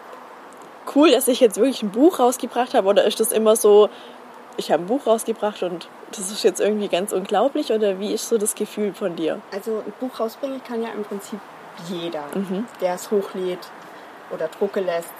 Cool, 0.95 1.11
dass 1.11 1.27
ich 1.27 1.39
jetzt 1.39 1.57
wirklich 1.57 1.83
ein 1.83 1.91
Buch 1.91 2.19
rausgebracht 2.19 2.73
habe 2.73 2.87
oder 2.87 3.03
ist 3.03 3.19
das 3.19 3.31
immer 3.31 3.55
so, 3.55 3.89
ich 4.57 4.71
habe 4.71 4.83
ein 4.83 4.87
Buch 4.87 5.05
rausgebracht 5.05 5.63
und 5.63 5.87
das 6.11 6.31
ist 6.31 6.43
jetzt 6.43 6.59
irgendwie 6.59 6.87
ganz 6.87 7.13
unglaublich 7.13 7.71
oder 7.71 7.99
wie 7.99 8.13
ist 8.13 8.29
so 8.29 8.37
das 8.37 8.55
Gefühl 8.55 8.93
von 8.93 9.15
dir? 9.15 9.39
Also 9.51 9.83
ein 9.85 9.93
Buch 9.99 10.19
rausbringen 10.19 10.63
kann 10.63 10.81
ja 10.81 10.89
im 10.89 11.03
Prinzip 11.03 11.39
jeder, 11.87 12.23
der 12.79 12.95
es 12.95 13.11
hochlädt 13.11 13.67
oder 14.31 14.47
drucken 14.47 14.85
lässt. 14.85 15.13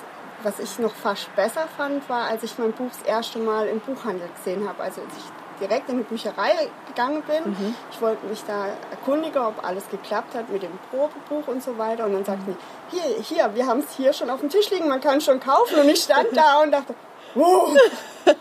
Was 0.44 0.60
ich 0.60 0.80
noch 0.80 0.94
fast 0.94 1.34
besser 1.36 1.68
fand, 1.78 2.08
war, 2.10 2.28
als 2.28 2.44
ich 2.44 2.58
mein 2.58 2.72
Buch 2.72 2.90
das 2.90 3.02
erste 3.04 3.38
Mal 3.40 3.68
im 3.68 3.80
Buchhandel 3.80 4.28
gesehen 4.36 4.68
habe. 4.68 4.82
Also 4.82 5.02
als 5.02 5.14
ich 5.18 5.24
direkt 5.62 5.90
in 5.90 6.00
die 6.00 6.04
Bücherei 6.04 6.70
gegangen 6.88 7.22
bin. 7.22 7.76
Ich 7.92 8.02
wollte 8.02 8.26
mich 8.26 8.44
da 8.46 8.68
erkundigen, 8.90 9.42
ob 9.42 9.64
alles 9.64 9.88
geklappt 9.90 10.36
hat 10.36 10.50
mit 10.50 10.64
dem 10.64 10.78
Probebuch 10.90 11.48
und 11.48 11.64
so 11.64 11.78
weiter. 11.78 12.06
Und 12.06 12.14
dann 12.14 12.26
sagten 12.26 12.58
die, 12.92 12.98
hier, 12.98 13.22
hier, 13.22 13.56
wir 13.56 13.68
haben 13.68 13.80
es 13.80 13.96
hier 13.96 14.12
schon 14.12 14.30
auf 14.30 14.40
dem 14.40 14.50
Tisch 14.50 14.70
liegen, 14.72 14.90
man 14.90 15.00
kann 15.00 15.20
es 15.20 15.26
schon 15.26 15.40
kaufen. 15.40 15.80
Und 15.80 15.90
ich 15.90 16.02
stand 16.02 16.36
da 16.36 16.62
und 16.62 16.72
dachte, 16.72 16.96
wow. 17.36 17.78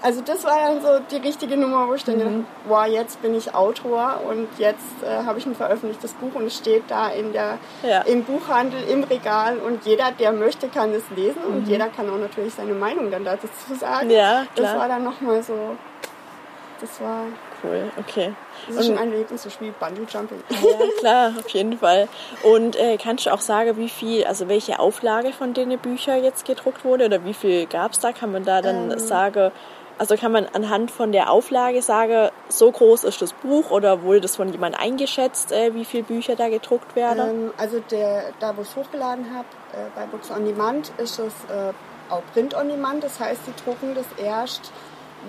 Also 0.00 0.20
das 0.20 0.44
war 0.44 0.56
dann 0.58 0.80
so 0.80 1.00
die 1.10 1.16
richtige 1.26 1.56
Nummer, 1.56 1.88
wo 1.88 1.94
ich 1.94 2.04
dann 2.04 2.18
gedacht 2.18 2.32
habe, 2.34 2.44
wow, 2.68 2.86
jetzt 2.86 3.20
bin 3.20 3.34
ich 3.34 3.52
Autor 3.54 4.20
und 4.28 4.46
jetzt 4.58 4.84
äh, 5.04 5.24
habe 5.26 5.38
ich 5.40 5.46
ein 5.46 5.56
veröffentlichtes 5.56 6.12
Buch 6.14 6.34
und 6.36 6.46
es 6.46 6.56
steht 6.56 6.84
da 6.88 7.08
in 7.08 7.32
der, 7.32 7.58
Ja. 7.82 8.02
im 8.02 8.22
Buchhandel, 8.24 8.80
im 8.88 9.02
Regal 9.02 9.58
und 9.58 9.84
jeder, 9.84 10.12
der 10.12 10.32
möchte, 10.32 10.68
kann 10.68 10.92
es 10.94 11.02
lesen 11.16 11.42
und 11.42 11.66
jeder 11.66 11.88
kann 11.88 12.08
auch 12.10 12.18
natürlich 12.18 12.54
seine 12.54 12.74
Meinung 12.74 13.10
dann 13.10 13.24
dazu 13.24 13.48
sagen. 13.78 14.08
Ja, 14.10 14.44
Das 14.54 14.66
klar. 14.66 14.78
war 14.80 14.88
dann 14.88 15.02
nochmal 15.02 15.42
so, 15.42 15.76
das 16.80 17.00
war, 17.00 17.22
Cool, 17.64 17.90
okay. 17.98 18.32
das 18.68 18.76
ist 18.76 18.86
schon 18.86 18.98
ein 18.98 19.10
Erlebnis, 19.10 19.42
so 19.42 19.50
wie 19.58 19.72
Bungee 19.72 20.06
Jumping. 20.08 20.38
Ja, 20.48 20.86
klar, 21.00 21.32
auf 21.36 21.48
jeden 21.48 21.76
Fall. 21.76 22.06
Und 22.44 22.76
äh, 22.76 22.96
kannst 22.98 23.26
du 23.26 23.30
auch 23.34 23.40
sagen, 23.40 23.76
wie 23.78 23.88
viel, 23.88 24.24
also 24.26 24.46
welche 24.46 24.78
Auflage 24.78 25.32
von 25.32 25.54
den 25.54 25.76
Büchern 25.76 26.22
jetzt 26.22 26.44
gedruckt 26.44 26.84
wurde 26.84 27.06
oder 27.06 27.24
wie 27.24 27.34
viel 27.34 27.66
gab 27.66 27.92
es 27.94 27.98
da? 27.98 28.12
Kann 28.12 28.30
man 28.30 28.44
da 28.44 28.62
dann 28.62 28.92
Ähm. 28.92 28.98
sagen, 29.00 29.50
also 29.98 30.16
kann 30.16 30.32
man 30.32 30.46
anhand 30.46 30.90
von 30.90 31.12
der 31.12 31.30
Auflage 31.30 31.82
sagen, 31.82 32.30
so 32.48 32.70
groß 32.70 33.04
ist 33.04 33.20
das 33.20 33.32
Buch 33.32 33.70
oder 33.70 34.02
wurde 34.02 34.20
das 34.20 34.36
von 34.36 34.50
jemand 34.50 34.78
eingeschätzt, 34.78 35.52
äh, 35.52 35.74
wie 35.74 35.84
viele 35.84 36.04
Bücher 36.04 36.36
da 36.36 36.48
gedruckt 36.48 36.96
werden? 36.96 37.28
Ähm, 37.28 37.52
also 37.56 37.80
der, 37.90 38.32
da, 38.40 38.56
wo 38.56 38.62
ich 38.62 38.68
es 38.68 38.76
hochgeladen 38.76 39.34
habe, 39.34 39.48
äh, 39.72 39.90
bei 39.94 40.06
Books 40.06 40.30
on 40.30 40.44
Demand, 40.44 40.92
ist 40.98 41.18
es 41.18 41.34
äh, 41.50 41.72
auch 42.10 42.22
Print 42.32 42.54
on 42.54 42.68
Demand. 42.68 43.04
Das 43.04 43.20
heißt, 43.20 43.44
sie 43.44 43.52
drucken 43.64 43.94
das 43.94 44.06
erst, 44.22 44.72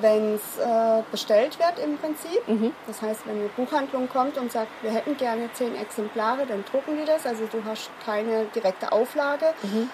wenn 0.02 0.36
es 0.36 0.58
äh, 0.60 1.02
bestellt 1.12 1.58
wird 1.58 1.84
im 1.84 1.98
Prinzip. 1.98 2.42
Das 2.88 3.02
heißt, 3.02 3.26
wenn 3.26 3.40
eine 3.40 3.50
Buchhandlung 3.50 4.08
kommt 4.08 4.38
und 4.38 4.52
sagt, 4.52 4.70
wir 4.82 4.92
hätten 4.92 5.18
gerne 5.18 5.50
zehn 5.54 5.76
Exemplare, 5.76 6.46
dann 6.48 6.64
drucken 6.72 6.98
die 6.98 7.06
das. 7.06 7.26
Also 7.26 7.46
du 7.52 7.64
hast 7.66 7.90
keine 8.06 8.46
direkte 8.56 8.92
Auflage. 8.92 9.46
Äh, 9.64 9.88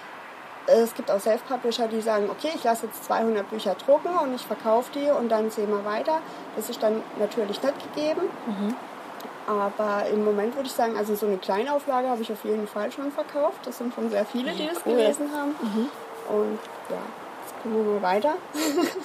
Es 0.66 0.94
gibt 0.94 1.10
auch 1.10 1.20
Self-Publisher, 1.20 1.88
die 1.88 2.00
sagen, 2.00 2.28
okay, 2.30 2.50
ich 2.54 2.64
lasse 2.64 2.86
jetzt 2.86 3.04
200 3.04 3.48
Bücher 3.48 3.74
drucken 3.74 4.16
und 4.16 4.34
ich 4.34 4.44
verkaufe 4.44 4.90
die 4.94 5.10
und 5.10 5.28
dann 5.28 5.50
sehen 5.50 5.70
wir 5.70 5.84
weiter. 5.84 6.18
Das 6.56 6.68
ist 6.68 6.82
dann 6.82 7.02
natürlich 7.18 7.62
nicht 7.62 7.94
gegeben. 7.94 8.22
Aber 9.46 10.06
im 10.06 10.24
Moment 10.24 10.56
würde 10.56 10.66
ich 10.66 10.72
sagen, 10.72 10.96
also 10.96 11.14
so 11.14 11.26
eine 11.26 11.38
Kleinauflage 11.38 12.08
habe 12.08 12.20
ich 12.20 12.32
auf 12.32 12.44
jeden 12.44 12.66
Fall 12.66 12.90
schon 12.90 13.12
verkauft. 13.12 13.60
Das 13.64 13.78
sind 13.78 13.94
schon 13.94 14.10
sehr 14.10 14.24
viele, 14.24 14.50
die 14.52 14.66
das 14.66 14.78
cool. 14.84 14.96
gelesen 14.96 15.30
haben. 15.32 15.54
Und 16.28 16.58
ja, 16.90 16.98
jetzt 17.44 17.62
gucken 17.62 17.86
wir 17.86 17.94
mal 17.94 18.02
weiter. 18.02 18.34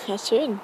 Ja, 0.08 0.18
schön. 0.18 0.60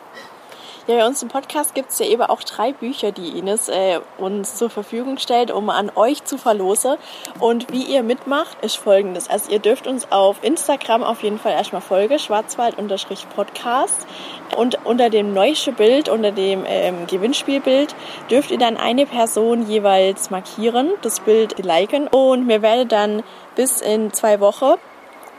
Ja, 0.87 0.95
bei 0.95 1.05
uns 1.05 1.21
im 1.21 1.27
Podcast 1.27 1.75
gibt 1.75 1.91
es 1.91 1.99
ja 1.99 2.05
eben 2.05 2.21
auch 2.21 2.41
drei 2.43 2.71
Bücher, 2.71 3.11
die 3.11 3.37
Ines 3.37 3.67
äh, 3.67 3.99
uns 4.17 4.55
zur 4.55 4.69
Verfügung 4.69 5.17
stellt, 5.17 5.51
um 5.51 5.69
an 5.69 5.91
euch 5.93 6.23
zu 6.23 6.37
verlosen. 6.37 6.95
Und 7.41 7.73
wie 7.73 7.83
ihr 7.83 8.03
mitmacht, 8.03 8.63
ist 8.63 8.77
folgendes. 8.77 9.29
Also 9.29 9.51
ihr 9.51 9.59
dürft 9.59 9.85
uns 9.85 10.09
auf 10.13 10.41
Instagram 10.45 11.03
auf 11.03 11.23
jeden 11.23 11.39
Fall 11.39 11.51
erstmal 11.51 11.81
folgen, 11.81 12.17
schwarzwald-podcast. 12.17 14.07
Und 14.55 14.85
unter 14.85 15.09
dem 15.09 15.33
neuesten 15.33 15.75
Bild, 15.75 16.07
unter 16.07 16.31
dem 16.31 16.63
ähm, 16.65 17.05
Gewinnspielbild, 17.05 17.93
dürft 18.31 18.51
ihr 18.51 18.57
dann 18.57 18.77
eine 18.77 19.05
Person 19.05 19.69
jeweils 19.69 20.29
markieren, 20.29 20.91
das 21.01 21.19
Bild 21.19 21.59
liken. 21.59 22.07
Und 22.07 22.47
wir 22.47 22.61
werden 22.61 22.87
dann 22.87 23.23
bis 23.55 23.81
in 23.81 24.13
zwei 24.13 24.39
Wochen 24.39 24.75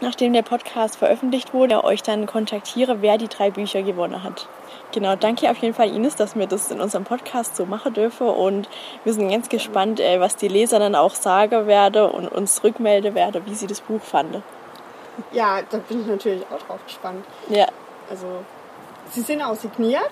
nachdem 0.00 0.32
der 0.34 0.42
Podcast 0.42 0.96
veröffentlicht 0.96 1.54
wurde, 1.54 1.82
euch 1.82 2.04
dann 2.04 2.26
kontaktiere, 2.26 3.02
wer 3.02 3.18
die 3.18 3.26
drei 3.26 3.50
Bücher 3.50 3.82
gewonnen 3.82 4.22
hat. 4.22 4.46
Genau, 4.92 5.16
danke 5.16 5.50
auf 5.50 5.58
jeden 5.58 5.74
Fall 5.74 5.88
Ines, 5.94 6.16
dass 6.16 6.34
wir 6.34 6.46
das 6.46 6.70
in 6.70 6.80
unserem 6.80 7.04
Podcast 7.04 7.56
so 7.56 7.66
machen 7.66 7.92
dürfen 7.92 8.26
und 8.26 8.68
wir 9.04 9.12
sind 9.12 9.30
ganz 9.30 9.48
gespannt, 9.48 10.00
äh, 10.00 10.18
was 10.18 10.36
die 10.36 10.48
Leser 10.48 10.78
dann 10.78 10.94
auch 10.94 11.14
sagen 11.14 11.66
werden 11.66 12.06
und 12.06 12.28
uns 12.28 12.64
rückmelden 12.64 13.14
werden, 13.14 13.42
wie 13.46 13.54
sie 13.54 13.66
das 13.66 13.80
Buch 13.82 14.00
fanden. 14.00 14.42
Ja, 15.32 15.60
da 15.68 15.78
bin 15.78 16.00
ich 16.00 16.06
natürlich 16.06 16.42
auch 16.46 16.64
drauf 16.66 16.80
gespannt. 16.86 17.24
Ja, 17.48 17.66
Also 18.10 18.26
Sie 19.10 19.22
sind 19.22 19.40
auch 19.42 19.54
signiert. 19.54 20.10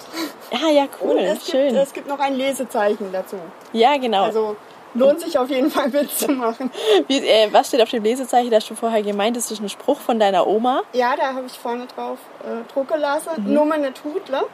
Ah 0.50 0.70
ja, 0.70 0.86
cool, 1.02 1.10
Und 1.12 1.18
es 1.18 1.46
schön. 1.50 1.68
gibt, 1.68 1.80
es 1.82 1.92
gibt 1.92 2.08
noch 2.08 2.18
ein 2.18 2.34
Lesezeichen 2.34 3.10
dazu. 3.12 3.36
ja, 3.72 3.96
genau. 3.98 4.24
Also 4.24 4.56
lohnt 4.94 5.20
sich 5.20 5.38
auf 5.38 5.50
jeden 5.50 5.70
Fall 5.70 5.88
mitzumachen. 5.90 6.70
Wie, 7.06 7.18
äh, 7.18 7.48
was 7.52 7.68
steht 7.68 7.82
auf 7.82 7.90
dem 7.90 8.02
Lesezeichen? 8.02 8.50
Da 8.50 8.56
hast 8.56 8.70
du 8.70 8.74
vorher 8.74 9.02
gemeint, 9.02 9.36
das 9.36 9.50
ist 9.50 9.60
ein 9.60 9.68
Spruch 9.68 10.00
von 10.00 10.18
deiner 10.18 10.46
Oma. 10.46 10.80
Ja, 10.94 11.14
da 11.14 11.34
habe 11.34 11.44
ich 11.46 11.58
vorne 11.58 11.86
drauf 11.94 12.18
äh, 12.42 12.72
drucken 12.72 12.98
lassen. 13.00 13.28
Mhm. 13.36 13.52
Nummer 13.54 13.76
nicht 13.76 14.02
Hudle. 14.02 14.44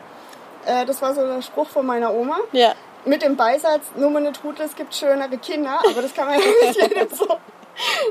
Äh, 0.66 0.84
das 0.86 1.00
war 1.02 1.14
so 1.14 1.26
der 1.26 1.42
Spruch 1.42 1.68
von 1.68 1.84
meiner 1.86 2.12
Oma. 2.12 2.36
Ja. 2.52 2.72
Mit 3.04 3.22
dem 3.22 3.36
Beisatz, 3.36 3.86
Nummer 3.96 4.20
nicht 4.20 4.42
Hudle, 4.44 4.64
es 4.64 4.76
gibt 4.76 4.94
schönere 4.94 5.36
Kinder. 5.38 5.80
Aber 5.84 6.02
das 6.02 6.14
kann 6.14 6.26
man 6.28 6.38
ja 6.38 6.44
nicht 6.68 6.80
jedem 6.80 7.08
so, 7.10 7.26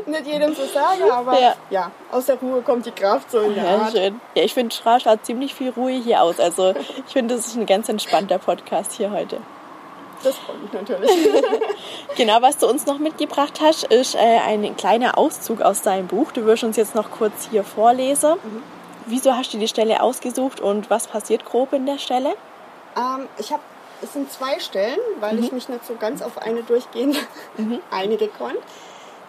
nicht 0.05 0.25
jedem 0.27 0.53
so 0.53 0.65
sagen. 0.65 1.09
Aber 1.09 1.39
Ja. 1.39 1.53
ja. 1.69 1.91
aus 2.11 2.25
der 2.25 2.35
Ruhe 2.35 2.61
kommt 2.61 2.85
die 2.85 2.91
Kraft 2.91 3.31
so 3.31 3.39
in 3.39 3.55
der 3.55 3.63
Ja, 3.63 3.77
Art. 3.77 3.91
schön. 3.93 4.19
Ja, 4.35 4.43
ich 4.43 4.53
finde, 4.53 4.75
Schra 4.75 4.99
schaut 4.99 5.25
ziemlich 5.25 5.53
viel 5.55 5.69
Ruhe 5.71 5.91
hier 5.93 6.21
aus. 6.21 6.39
Also 6.41 6.73
ich 7.07 7.13
finde, 7.13 7.35
das 7.35 7.47
ist 7.47 7.55
ein 7.55 7.65
ganz 7.65 7.87
entspannter 7.87 8.37
Podcast 8.37 8.91
hier 8.93 9.11
heute. 9.11 9.37
Das 10.23 10.35
freut 10.37 10.61
mich 10.61 10.73
natürlich. 10.73 11.09
Genau, 12.17 12.41
was 12.41 12.57
du 12.57 12.67
uns 12.67 12.85
noch 12.85 12.99
mitgebracht 12.99 13.59
hast, 13.61 13.85
ist 13.85 14.15
äh, 14.15 14.19
ein 14.45 14.75
kleiner 14.75 15.17
Auszug 15.17 15.61
aus 15.61 15.81
deinem 15.81 16.07
Buch. 16.07 16.31
Du 16.33 16.45
wirst 16.45 16.63
uns 16.65 16.75
jetzt 16.75 16.93
noch 16.93 17.09
kurz 17.09 17.47
hier 17.49 17.63
vorlesen. 17.63 18.33
Wieso 19.05 19.35
hast 19.35 19.53
du 19.53 19.57
die 19.57 19.67
Stelle 19.67 20.01
ausgesucht 20.01 20.59
und 20.59 20.89
was 20.89 21.07
passiert 21.07 21.45
grob 21.45 21.73
in 21.73 21.85
der 21.85 21.97
Stelle? 21.97 22.35
Ähm, 22.95 23.27
ich 23.37 23.51
habe, 23.51 23.61
es 24.01 24.13
sind 24.13 24.31
zwei 24.31 24.59
Stellen, 24.59 24.99
weil 25.19 25.39
ich 25.39 25.51
mich 25.51 25.69
nicht 25.69 25.85
so 25.85 25.95
ganz 25.95 26.21
auf 26.21 26.37
eine 26.37 26.63
durchgehend 26.63 27.17
einige 27.91 28.27
konnte. 28.27 28.59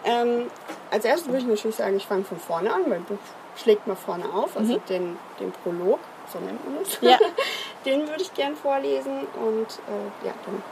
Ähm, 0.05 0.51
als 0.91 1.05
erstes 1.05 1.29
würde 1.29 1.39
ich 1.39 1.47
natürlich 1.47 1.77
sagen, 1.77 1.97
ich 1.97 2.07
fange 2.07 2.25
von 2.25 2.39
vorne 2.39 2.73
an. 2.73 2.89
Mein 2.89 3.05
Buch 3.05 3.19
schlägt 3.57 3.87
mal 3.87 3.97
vorne 3.97 4.25
auf, 4.35 4.57
also 4.57 4.79
den, 4.89 5.17
den 5.39 5.53
Prolog, 5.63 6.01
so 6.33 6.39
nennt 6.41 6.65
man 6.65 6.83
es. 6.83 6.99
Ja. 7.01 7.19
den 7.85 8.09
würde 8.09 8.23
ich 8.23 8.35
gern 8.35 8.57
vorlesen 8.57 9.27
und 9.37 9.67
äh, 9.67 10.27
ja, 10.27 10.33
dann 10.45 10.63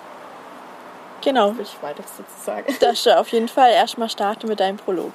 Genau, 1.22 1.50
würde 1.50 1.62
ich 1.62 1.82
weiter 1.82 2.02
sozusagen. 2.16 2.74
darfst 2.80 3.04
du 3.06 3.18
auf 3.18 3.28
jeden 3.28 3.48
Fall 3.48 3.70
erstmal 3.72 4.08
starten 4.08 4.48
mit 4.48 4.58
deinem 4.58 4.78
Prolog. 4.78 5.12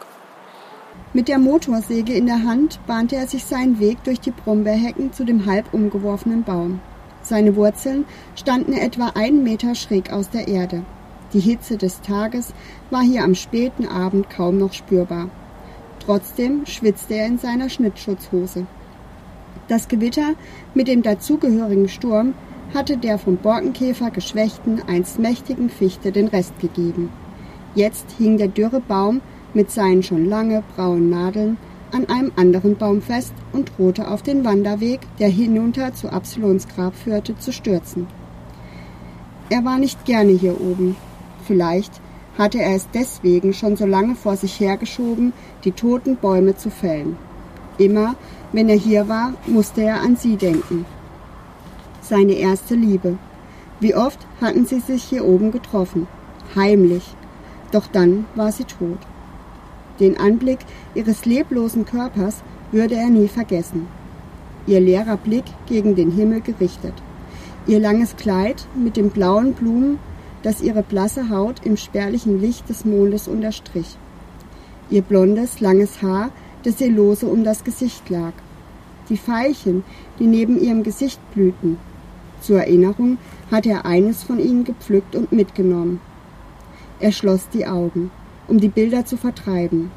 Mit 1.15 1.29
der 1.29 1.39
Motorsäge 1.39 2.13
in 2.13 2.25
der 2.25 2.43
Hand 2.43 2.77
bahnte 2.87 3.15
er 3.15 3.25
sich 3.25 3.45
seinen 3.45 3.79
Weg 3.79 4.03
durch 4.03 4.19
die 4.19 4.31
Brombeerhecken 4.31 5.13
zu 5.13 5.23
dem 5.23 5.45
halb 5.45 5.73
umgeworfenen 5.73 6.43
Baum. 6.43 6.81
Seine 7.21 7.55
Wurzeln 7.55 8.03
standen 8.35 8.73
etwa 8.73 9.13
einen 9.15 9.41
Meter 9.41 9.75
schräg 9.75 10.11
aus 10.11 10.29
der 10.29 10.49
Erde. 10.49 10.83
Die 11.31 11.39
Hitze 11.39 11.77
des 11.77 12.01
Tages 12.01 12.53
war 12.89 13.01
hier 13.01 13.23
am 13.23 13.33
späten 13.33 13.87
Abend 13.87 14.29
kaum 14.29 14.57
noch 14.57 14.73
spürbar. 14.73 15.29
Trotzdem 16.05 16.65
schwitzte 16.65 17.13
er 17.13 17.27
in 17.27 17.37
seiner 17.37 17.69
Schnittschutzhose. 17.69 18.67
Das 19.69 19.87
Gewitter 19.87 20.33
mit 20.73 20.89
dem 20.89 21.01
dazugehörigen 21.01 21.87
Sturm 21.87 22.33
hatte 22.73 22.97
der 22.97 23.19
vom 23.19 23.37
Borkenkäfer 23.37 24.11
geschwächten, 24.11 24.81
einst 24.85 25.17
mächtigen 25.17 25.69
Fichte 25.69 26.11
den 26.11 26.27
Rest 26.27 26.59
gegeben. 26.59 27.09
Jetzt 27.73 28.11
hing 28.17 28.37
der 28.37 28.49
dürre 28.49 28.81
Baum 28.81 29.21
mit 29.55 29.71
seinen 29.71 30.03
schon 30.03 30.25
lange 30.25 30.63
braunen 30.75 31.09
Nadeln 31.09 31.57
an 31.91 32.05
einem 32.09 32.31
anderen 32.35 32.75
Baum 32.75 33.01
fest 33.01 33.33
und 33.53 33.71
drohte 33.77 34.09
auf 34.11 34.21
den 34.21 34.43
Wanderweg, 34.43 34.99
der 35.17 35.29
hinunter 35.29 35.93
zu 35.93 36.11
Absalons 36.11 36.67
Grab 36.67 36.95
führte, 36.95 37.37
zu 37.37 37.53
stürzen. 37.53 38.07
Er 39.49 39.63
war 39.63 39.77
nicht 39.77 40.05
gerne 40.05 40.31
hier 40.31 40.59
oben. 40.59 40.95
Vielleicht 41.45 42.01
hatte 42.37 42.61
er 42.61 42.75
es 42.75 42.87
deswegen 42.93 43.53
schon 43.53 43.77
so 43.77 43.85
lange 43.85 44.15
vor 44.15 44.35
sich 44.35 44.59
hergeschoben, 44.59 45.31
die 45.63 45.71
toten 45.71 46.17
Bäume 46.17 46.57
zu 46.57 46.69
fällen. 46.69 47.17
Immer, 47.77 48.15
wenn 48.51 48.67
er 48.67 48.77
hier 48.77 49.07
war, 49.07 49.33
musste 49.45 49.81
er 49.81 50.01
an 50.01 50.17
sie 50.17 50.35
denken. 50.35 50.85
Seine 52.01 52.33
erste 52.33 52.75
Liebe. 52.75 53.17
Wie 53.79 53.95
oft 53.95 54.19
hatten 54.41 54.65
sie 54.65 54.79
sich 54.79 55.03
hier 55.03 55.25
oben 55.25 55.51
getroffen. 55.51 56.07
Heimlich. 56.55 57.15
Doch 57.71 57.87
dann 57.87 58.25
war 58.35 58.51
sie 58.51 58.63
tot. 58.63 58.99
Den 59.99 60.17
Anblick 60.17 60.59
ihres 60.93 61.25
leblosen 61.25 61.85
Körpers 61.85 62.43
würde 62.71 62.95
er 62.95 63.09
nie 63.09 63.27
vergessen. 63.27 63.87
Ihr 64.67 64.79
leerer 64.79 65.17
Blick 65.17 65.45
gegen 65.67 65.95
den 65.95 66.11
Himmel 66.11 66.41
gerichtet. 66.41 66.93
Ihr 67.67 67.79
langes 67.79 68.15
Kleid 68.15 68.67
mit 68.75 68.97
den 68.97 69.09
blauen 69.09 69.53
Blumen, 69.53 69.99
das 70.43 70.61
ihre 70.61 70.83
blasse 70.83 71.29
Haut 71.29 71.65
im 71.65 71.77
spärlichen 71.77 72.39
Licht 72.39 72.69
des 72.69 72.85
Mondes 72.85 73.27
unterstrich. 73.27 73.97
Ihr 74.89 75.01
blondes, 75.01 75.61
langes 75.61 76.01
Haar, 76.01 76.29
das 76.63 76.81
ihr 76.81 76.91
lose 76.91 77.25
um 77.25 77.43
das 77.43 77.63
Gesicht 77.63 78.09
lag. 78.09 78.33
Die 79.09 79.17
Veilchen, 79.17 79.83
die 80.19 80.27
neben 80.27 80.59
ihrem 80.59 80.83
Gesicht 80.83 81.19
blühten. 81.33 81.77
Zur 82.41 82.59
Erinnerung 82.59 83.17
hatte 83.49 83.69
er 83.69 83.85
eines 83.85 84.23
von 84.23 84.39
ihnen 84.39 84.63
gepflückt 84.63 85.15
und 85.15 85.31
mitgenommen. 85.31 86.01
Er 86.99 87.11
schloss 87.11 87.49
die 87.49 87.65
Augen, 87.65 88.11
um 88.47 88.59
die 88.59 88.69
Bilder 88.69 89.05
zu 89.05 89.17
vertreiben. 89.17 89.91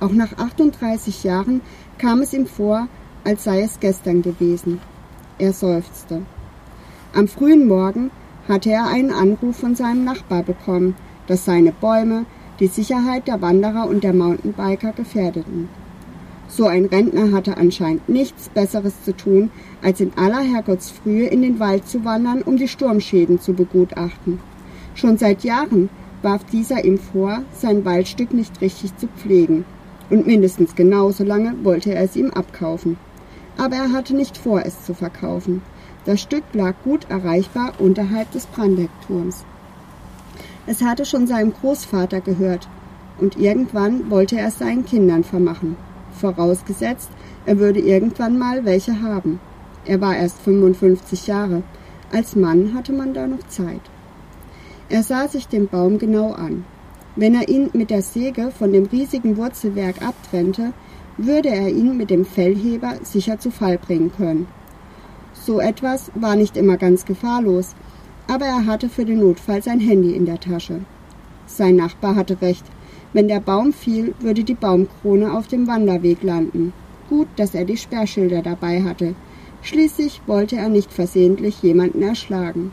Auch 0.00 0.12
nach 0.12 0.36
38 0.38 1.24
Jahren 1.24 1.60
kam 1.98 2.20
es 2.22 2.32
ihm 2.32 2.46
vor, 2.46 2.88
als 3.24 3.44
sei 3.44 3.60
es 3.60 3.80
gestern 3.80 4.22
gewesen. 4.22 4.80
Er 5.38 5.52
seufzte. 5.52 6.22
Am 7.14 7.28
frühen 7.28 7.66
Morgen 7.66 8.10
hatte 8.48 8.70
er 8.70 8.86
einen 8.86 9.12
Anruf 9.12 9.56
von 9.56 9.74
seinem 9.74 10.04
Nachbar 10.04 10.42
bekommen, 10.42 10.96
dass 11.26 11.44
seine 11.44 11.72
Bäume 11.72 12.24
die 12.60 12.66
Sicherheit 12.66 13.28
der 13.28 13.40
Wanderer 13.40 13.88
und 13.88 14.04
der 14.04 14.12
Mountainbiker 14.12 14.92
gefährdeten. 14.92 15.68
So 16.48 16.66
ein 16.66 16.86
Rentner 16.86 17.32
hatte 17.32 17.56
anscheinend 17.56 18.08
nichts 18.08 18.48
Besseres 18.48 19.04
zu 19.04 19.16
tun, 19.16 19.50
als 19.82 20.00
in 20.00 20.12
aller 20.16 20.40
Herrgottsfrühe 20.40 21.26
in 21.26 21.42
den 21.42 21.60
Wald 21.60 21.86
zu 21.86 22.04
wandern, 22.04 22.42
um 22.42 22.56
die 22.56 22.68
Sturmschäden 22.68 23.40
zu 23.40 23.52
begutachten. 23.52 24.40
Schon 24.94 25.16
seit 25.16 25.44
Jahren 25.44 25.88
warf 26.22 26.44
dieser 26.44 26.84
ihm 26.84 26.98
vor, 26.98 27.42
sein 27.52 27.84
Waldstück 27.84 28.32
nicht 28.32 28.60
richtig 28.60 28.96
zu 28.96 29.06
pflegen. 29.08 29.64
Und 30.10 30.26
mindestens 30.26 30.74
genauso 30.74 31.24
lange 31.24 31.54
wollte 31.62 31.94
er 31.94 32.02
es 32.02 32.16
ihm 32.16 32.30
abkaufen. 32.30 32.96
Aber 33.56 33.76
er 33.76 33.92
hatte 33.92 34.14
nicht 34.14 34.36
vor, 34.36 34.62
es 34.64 34.84
zu 34.84 34.94
verkaufen. 34.94 35.62
Das 36.04 36.20
Stück 36.20 36.44
lag 36.52 36.74
gut 36.82 37.10
erreichbar 37.10 37.74
unterhalb 37.78 38.30
des 38.32 38.46
Brandeckturms. 38.46 39.44
Es 40.66 40.82
hatte 40.82 41.04
schon 41.04 41.26
seinem 41.26 41.52
Großvater 41.52 42.20
gehört, 42.20 42.68
und 43.18 43.36
irgendwann 43.36 44.10
wollte 44.10 44.38
er 44.38 44.48
es 44.48 44.58
seinen 44.58 44.84
Kindern 44.84 45.24
vermachen. 45.24 45.76
Vorausgesetzt, 46.12 47.10
er 47.44 47.58
würde 47.58 47.80
irgendwann 47.80 48.38
mal 48.38 48.64
welche 48.64 49.02
haben. 49.02 49.40
Er 49.84 50.00
war 50.00 50.16
erst 50.16 50.40
55 50.40 51.26
Jahre. 51.26 51.62
Als 52.12 52.34
Mann 52.34 52.74
hatte 52.74 52.92
man 52.92 53.14
da 53.14 53.26
noch 53.26 53.46
Zeit. 53.48 53.80
Er 54.90 55.04
sah 55.04 55.28
sich 55.28 55.46
den 55.46 55.68
Baum 55.68 55.98
genau 55.98 56.32
an. 56.32 56.64
Wenn 57.14 57.36
er 57.36 57.48
ihn 57.48 57.70
mit 57.74 57.90
der 57.90 58.02
Säge 58.02 58.50
von 58.50 58.72
dem 58.72 58.86
riesigen 58.86 59.36
Wurzelwerk 59.36 60.02
abtrennte, 60.02 60.72
würde 61.16 61.48
er 61.48 61.68
ihn 61.68 61.96
mit 61.96 62.10
dem 62.10 62.24
Fellheber 62.24 62.94
sicher 63.04 63.38
zu 63.38 63.52
Fall 63.52 63.78
bringen 63.78 64.10
können. 64.10 64.48
So 65.32 65.60
etwas 65.60 66.10
war 66.16 66.34
nicht 66.34 66.56
immer 66.56 66.76
ganz 66.76 67.04
gefahrlos, 67.04 67.76
aber 68.26 68.46
er 68.46 68.66
hatte 68.66 68.88
für 68.88 69.04
den 69.04 69.20
Notfall 69.20 69.62
sein 69.62 69.78
Handy 69.78 70.16
in 70.16 70.26
der 70.26 70.40
Tasche. 70.40 70.80
Sein 71.46 71.76
Nachbar 71.76 72.16
hatte 72.16 72.42
recht. 72.42 72.64
Wenn 73.12 73.28
der 73.28 73.40
Baum 73.40 73.72
fiel, 73.72 74.14
würde 74.18 74.42
die 74.42 74.54
Baumkrone 74.54 75.32
auf 75.32 75.46
dem 75.46 75.68
Wanderweg 75.68 76.24
landen. 76.24 76.72
Gut, 77.08 77.28
dass 77.36 77.54
er 77.54 77.64
die 77.64 77.76
Sperrschilder 77.76 78.42
dabei 78.42 78.82
hatte. 78.82 79.14
Schließlich 79.62 80.22
wollte 80.26 80.56
er 80.56 80.68
nicht 80.68 80.92
versehentlich 80.92 81.62
jemanden 81.62 82.02
erschlagen. 82.02 82.72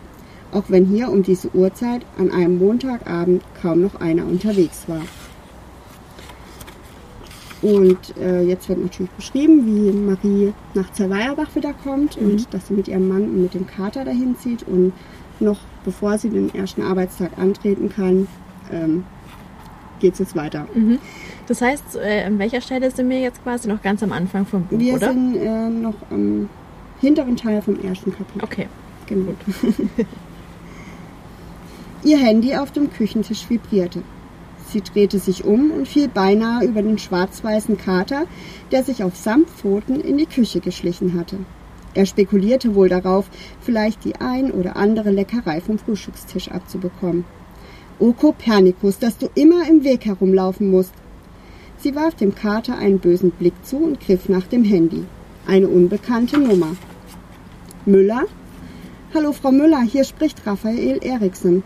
Auch 0.51 0.63
wenn 0.69 0.85
hier 0.85 1.09
um 1.09 1.23
diese 1.23 1.53
Uhrzeit 1.53 2.05
an 2.17 2.31
einem 2.31 2.57
Montagabend 2.57 3.43
kaum 3.61 3.81
noch 3.81 3.95
einer 3.99 4.25
unterwegs 4.25 4.87
war. 4.87 5.01
Und 7.61 8.15
äh, 8.17 8.43
jetzt 8.43 8.69
wird 8.69 8.81
natürlich 8.81 9.11
beschrieben, 9.11 9.65
wie 9.65 9.91
Marie 9.91 10.53
nach 10.73 10.91
Zerweierbach 10.93 11.55
wiederkommt 11.55 12.15
und 12.17 12.53
dass 12.53 12.67
sie 12.67 12.75
mit 12.75 12.87
ihrem 12.87 13.07
Mann 13.07 13.23
und 13.23 13.41
mit 13.41 13.53
dem 13.55 13.65
Kater 13.65 14.05
dahin 14.05 14.37
zieht 14.37 14.63
und 14.63 14.93
noch 15.39 15.57
bevor 15.83 16.17
sie 16.17 16.29
den 16.29 16.53
ersten 16.53 16.83
Arbeitstag 16.83 17.31
antreten 17.37 17.89
kann, 17.89 18.27
ähm, 18.71 19.03
geht 19.99 20.13
es 20.13 20.19
jetzt 20.19 20.35
weiter. 20.35 20.67
Das 21.47 21.61
heißt, 21.61 21.95
äh, 21.95 22.23
an 22.25 22.37
welcher 22.39 22.61
Stelle 22.61 22.91
sind 22.91 23.09
wir 23.09 23.19
jetzt 23.19 23.41
quasi 23.43 23.67
noch 23.67 23.81
ganz 23.81 24.03
am 24.03 24.11
Anfang 24.11 24.45
vom 24.45 24.63
Buch, 24.63 24.79
Wir 24.79 24.95
oder? 24.95 25.11
sind 25.11 25.35
äh, 25.35 25.69
noch 25.69 25.95
am 26.11 26.49
hinteren 26.99 27.35
Teil 27.35 27.61
vom 27.61 27.79
ersten 27.83 28.11
Kapitel. 28.11 28.43
Okay. 28.43 28.67
Genau. 29.07 29.33
Ihr 32.07 32.19
Handy 32.19 32.55
auf 32.55 32.71
dem 32.71 32.89
Küchentisch 32.89 33.49
vibrierte. 33.49 34.01
Sie 34.69 34.79
drehte 34.79 35.19
sich 35.19 35.43
um 35.43 35.71
und 35.71 35.89
fiel 35.89 36.07
beinahe 36.07 36.63
über 36.63 36.81
den 36.81 36.97
schwarz-weißen 36.97 37.77
Kater, 37.77 38.27
der 38.71 38.85
sich 38.85 39.03
auf 39.03 39.17
Samtpfoten 39.17 39.99
in 39.99 40.17
die 40.17 40.25
Küche 40.25 40.61
geschlichen 40.61 41.19
hatte. 41.19 41.35
Er 41.95 42.05
spekulierte 42.05 42.75
wohl 42.75 42.87
darauf, 42.87 43.29
vielleicht 43.59 44.05
die 44.05 44.15
ein 44.21 44.51
oder 44.51 44.77
andere 44.77 45.11
Leckerei 45.11 45.59
vom 45.59 45.79
Frühstückstisch 45.79 46.49
abzubekommen. 46.49 47.25
O 47.99 48.13
Kopernikus, 48.13 48.99
dass 48.99 49.17
du 49.17 49.27
immer 49.35 49.67
im 49.67 49.83
Weg 49.83 50.05
herumlaufen 50.05 50.71
musst. 50.71 50.93
Sie 51.75 51.93
warf 51.93 52.15
dem 52.15 52.33
Kater 52.33 52.77
einen 52.77 52.99
bösen 52.99 53.31
Blick 53.31 53.65
zu 53.65 53.79
und 53.79 53.99
griff 53.99 54.29
nach 54.29 54.47
dem 54.47 54.63
Handy. 54.63 55.03
Eine 55.45 55.67
unbekannte 55.67 56.39
Nummer. 56.39 56.73
Müller? 57.85 58.23
Hallo 59.13 59.33
Frau 59.33 59.51
Müller, 59.51 59.81
hier 59.81 60.05
spricht 60.05 60.47
Raphael 60.47 60.99
Eriksen. 61.03 61.63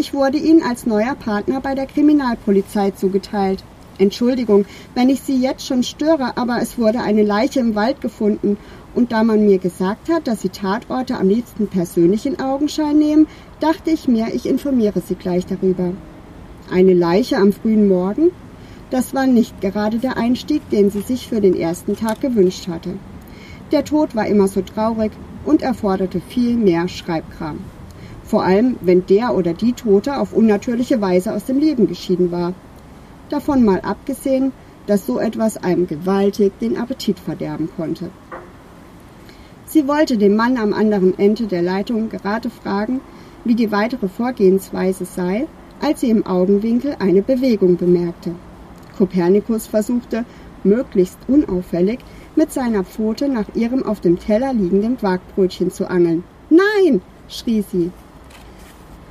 Ich 0.00 0.14
wurde 0.14 0.38
Ihnen 0.38 0.62
als 0.62 0.86
neuer 0.86 1.14
Partner 1.14 1.60
bei 1.60 1.74
der 1.74 1.84
Kriminalpolizei 1.84 2.90
zugeteilt. 2.92 3.62
Entschuldigung, 3.98 4.64
wenn 4.94 5.10
ich 5.10 5.20
Sie 5.20 5.38
jetzt 5.38 5.66
schon 5.66 5.82
störe, 5.82 6.38
aber 6.38 6.62
es 6.62 6.78
wurde 6.78 7.00
eine 7.00 7.22
Leiche 7.22 7.60
im 7.60 7.74
Wald 7.74 8.00
gefunden. 8.00 8.56
Und 8.94 9.12
da 9.12 9.24
man 9.24 9.44
mir 9.44 9.58
gesagt 9.58 10.08
hat, 10.08 10.26
dass 10.26 10.40
Sie 10.40 10.48
Tatorte 10.48 11.18
am 11.18 11.28
liebsten 11.28 11.66
persönlich 11.66 12.24
in 12.24 12.40
Augenschein 12.40 12.96
nehmen, 12.96 13.26
dachte 13.60 13.90
ich 13.90 14.08
mir, 14.08 14.28
ich 14.32 14.46
informiere 14.46 15.02
Sie 15.02 15.16
gleich 15.16 15.44
darüber. 15.44 15.92
Eine 16.72 16.94
Leiche 16.94 17.36
am 17.36 17.52
frühen 17.52 17.86
Morgen? 17.86 18.30
Das 18.88 19.12
war 19.12 19.26
nicht 19.26 19.60
gerade 19.60 19.98
der 19.98 20.16
Einstieg, 20.16 20.62
den 20.70 20.90
sie 20.90 21.02
sich 21.02 21.28
für 21.28 21.42
den 21.42 21.54
ersten 21.54 21.94
Tag 21.94 22.22
gewünscht 22.22 22.68
hatte. 22.68 22.94
Der 23.70 23.84
Tod 23.84 24.16
war 24.16 24.26
immer 24.26 24.48
so 24.48 24.62
traurig 24.62 25.12
und 25.44 25.60
erforderte 25.60 26.22
viel 26.22 26.56
mehr 26.56 26.88
Schreibkram. 26.88 27.58
Vor 28.30 28.44
allem, 28.44 28.76
wenn 28.80 29.04
der 29.06 29.34
oder 29.34 29.54
die 29.54 29.72
Tote 29.72 30.16
auf 30.16 30.32
unnatürliche 30.32 31.00
Weise 31.00 31.34
aus 31.34 31.46
dem 31.46 31.58
Leben 31.58 31.88
geschieden 31.88 32.30
war. 32.30 32.52
Davon 33.28 33.64
mal 33.64 33.80
abgesehen, 33.80 34.52
dass 34.86 35.04
so 35.04 35.18
etwas 35.18 35.56
einem 35.56 35.88
gewaltig 35.88 36.52
den 36.60 36.76
Appetit 36.76 37.18
verderben 37.18 37.68
konnte. 37.76 38.10
Sie 39.66 39.88
wollte 39.88 40.16
den 40.16 40.36
Mann 40.36 40.58
am 40.58 40.72
anderen 40.72 41.18
Ende 41.18 41.48
der 41.48 41.62
Leitung 41.62 42.08
gerade 42.08 42.50
fragen, 42.50 43.00
wie 43.44 43.56
die 43.56 43.72
weitere 43.72 44.06
Vorgehensweise 44.06 45.06
sei, 45.06 45.48
als 45.80 46.02
sie 46.02 46.10
im 46.10 46.24
Augenwinkel 46.24 46.94
eine 47.00 47.22
Bewegung 47.22 47.78
bemerkte. 47.78 48.36
Kopernikus 48.96 49.66
versuchte, 49.66 50.24
möglichst 50.62 51.18
unauffällig, 51.26 51.98
mit 52.36 52.52
seiner 52.52 52.84
Pfote 52.84 53.28
nach 53.28 53.56
ihrem 53.56 53.82
auf 53.82 54.00
dem 54.00 54.20
Teller 54.20 54.52
liegenden 54.52 54.98
Quarkbrötchen 54.98 55.72
zu 55.72 55.90
angeln. 55.90 56.22
Nein! 56.48 57.02
schrie 57.28 57.64
sie. 57.68 57.90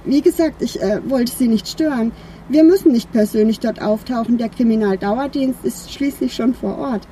Wie 0.05 0.21
gesagt, 0.21 0.61
ich 0.61 0.81
äh, 0.81 1.01
wollte 1.09 1.31
Sie 1.35 1.47
nicht 1.47 1.67
stören. 1.67 2.11
Wir 2.47 2.63
müssen 2.63 2.91
nicht 2.91 3.11
persönlich 3.11 3.59
dort 3.59 3.81
auftauchen. 3.81 4.37
Der 4.37 4.49
Kriminaldauerdienst 4.49 5.63
ist 5.63 5.91
schließlich 5.91 6.33
schon 6.33 6.53
vor 6.53 6.77
Ort. 6.77 7.07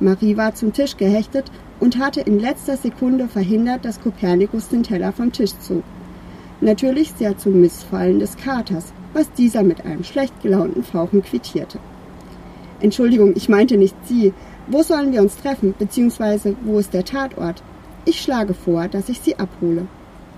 Marie 0.00 0.36
war 0.36 0.54
zum 0.54 0.72
Tisch 0.72 0.96
gehechtet 0.96 1.50
und 1.80 1.98
hatte 1.98 2.20
in 2.20 2.38
letzter 2.38 2.76
Sekunde 2.76 3.28
verhindert, 3.28 3.84
dass 3.84 4.00
Kopernikus 4.00 4.68
den 4.68 4.82
Teller 4.82 5.12
vom 5.12 5.32
Tisch 5.32 5.52
zog. 5.60 5.82
Natürlich 6.60 7.12
sehr 7.12 7.36
zum 7.38 7.60
Missfallen 7.60 8.18
des 8.18 8.36
Katers, 8.36 8.92
was 9.12 9.30
dieser 9.32 9.62
mit 9.62 9.84
einem 9.84 10.04
schlecht 10.04 10.42
gelaunten 10.42 10.82
Fauchen 10.82 11.22
quittierte. 11.22 11.78
Entschuldigung, 12.80 13.34
ich 13.36 13.48
meinte 13.48 13.76
nicht 13.76 13.96
Sie. 14.06 14.32
Wo 14.66 14.82
sollen 14.82 15.12
wir 15.12 15.20
uns 15.20 15.36
treffen, 15.36 15.74
beziehungsweise 15.78 16.56
wo 16.64 16.78
ist 16.78 16.92
der 16.92 17.04
Tatort? 17.04 17.62
Ich 18.04 18.20
schlage 18.20 18.54
vor, 18.54 18.88
dass 18.88 19.08
ich 19.08 19.20
Sie 19.20 19.38
abhole. 19.38 19.86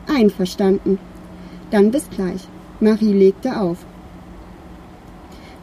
Einverstanden. 0.07 0.99
Dann 1.71 1.91
bis 1.91 2.09
gleich. 2.11 2.47
Marie 2.79 3.13
legte 3.13 3.61
auf. 3.61 3.79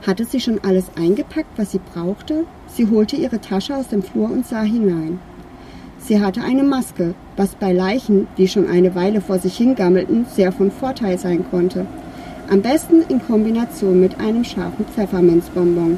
Hatte 0.05 0.25
sie 0.25 0.41
schon 0.41 0.59
alles 0.63 0.91
eingepackt, 0.97 1.57
was 1.57 1.71
sie 1.71 1.79
brauchte? 1.79 2.45
Sie 2.67 2.89
holte 2.89 3.15
ihre 3.15 3.39
Tasche 3.39 3.75
aus 3.75 3.87
dem 3.87 4.03
Flur 4.03 4.29
und 4.29 4.45
sah 4.45 4.63
hinein. 4.63 5.19
Sie 5.99 6.19
hatte 6.19 6.41
eine 6.41 6.63
Maske, 6.63 7.13
was 7.37 7.55
bei 7.55 7.71
Leichen, 7.71 8.27
die 8.37 8.49
schon 8.49 8.67
eine 8.67 8.93
Weile 8.95 9.21
vor 9.21 9.39
sich 9.39 9.55
hingammelten, 9.55 10.25
sehr 10.25 10.51
von 10.51 10.71
Vorteil 10.71 11.17
sein 11.17 11.45
konnte. 11.49 11.85
Am 12.49 12.61
besten 12.61 13.03
in 13.07 13.25
Kombination 13.25 14.01
mit 14.01 14.19
einem 14.19 14.43
scharfen 14.43 14.85
Pfefferminzbonbon. 14.85 15.97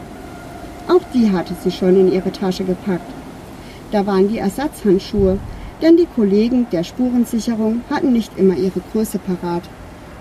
Auch 0.87 1.01
die 1.15 1.31
hatte 1.31 1.55
sie 1.63 1.71
schon 1.71 1.99
in 1.99 2.11
ihre 2.11 2.31
Tasche 2.31 2.63
gepackt. 2.63 3.11
Da 3.91 4.05
waren 4.05 4.29
die 4.29 4.37
Ersatzhandschuhe, 4.37 5.39
denn 5.81 5.97
die 5.97 6.07
Kollegen 6.15 6.67
der 6.71 6.83
Spurensicherung 6.83 7.81
hatten 7.89 8.13
nicht 8.13 8.37
immer 8.37 8.55
ihre 8.55 8.81
Größe 8.91 9.17
parat. 9.17 9.63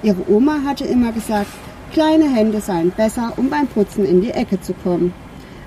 Ihre 0.05 0.31
Oma 0.31 0.63
hatte 0.65 0.85
immer 0.85 1.13
gesagt, 1.13 1.51
kleine 1.95 2.29
Hände 2.29 2.61
seien 2.61 2.91
besser, 2.91 3.33
um 3.39 3.49
beim 3.49 3.67
Putzen 3.67 4.05
in 4.05 4.21
die 4.21 4.33
Ecke 4.33 4.61
zu 4.61 4.75
kommen. 4.75 5.15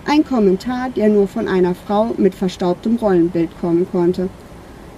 Ein 0.05 0.23
Kommentar, 0.23 0.91
der 0.91 1.09
nur 1.09 1.27
von 1.27 1.47
einer 1.47 1.73
Frau 1.73 2.13
mit 2.17 2.35
verstaubtem 2.35 2.97
Rollenbild 2.97 3.49
kommen 3.59 3.87
konnte. 3.91 4.29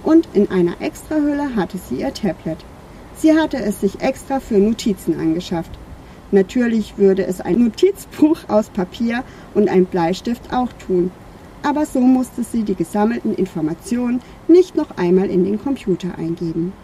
Und 0.02 0.28
in 0.34 0.50
einer 0.50 0.82
Extrahülle 0.82 1.56
hatte 1.56 1.78
sie 1.78 2.02
ihr 2.02 2.12
Tablet. 2.12 2.58
Sie 3.16 3.32
hatte 3.32 3.56
es 3.56 3.80
sich 3.80 4.02
extra 4.02 4.40
für 4.40 4.58
Notizen 4.58 5.18
angeschafft. 5.18 5.72
Natürlich 6.32 6.98
würde 6.98 7.26
es 7.26 7.40
ein 7.40 7.64
Notizbuch 7.64 8.40
aus 8.48 8.68
Papier 8.68 9.24
und 9.54 9.70
ein 9.70 9.86
Bleistift 9.86 10.52
auch 10.52 10.68
tun. 10.86 11.10
Aber 11.62 11.86
so 11.86 12.00
musste 12.00 12.44
sie 12.44 12.62
die 12.62 12.74
gesammelten 12.74 13.34
Informationen 13.34 14.20
nicht 14.48 14.76
noch 14.76 14.98
einmal 14.98 15.30
in 15.30 15.44
den 15.44 15.58
Computer 15.58 16.18
eingeben. 16.18 16.74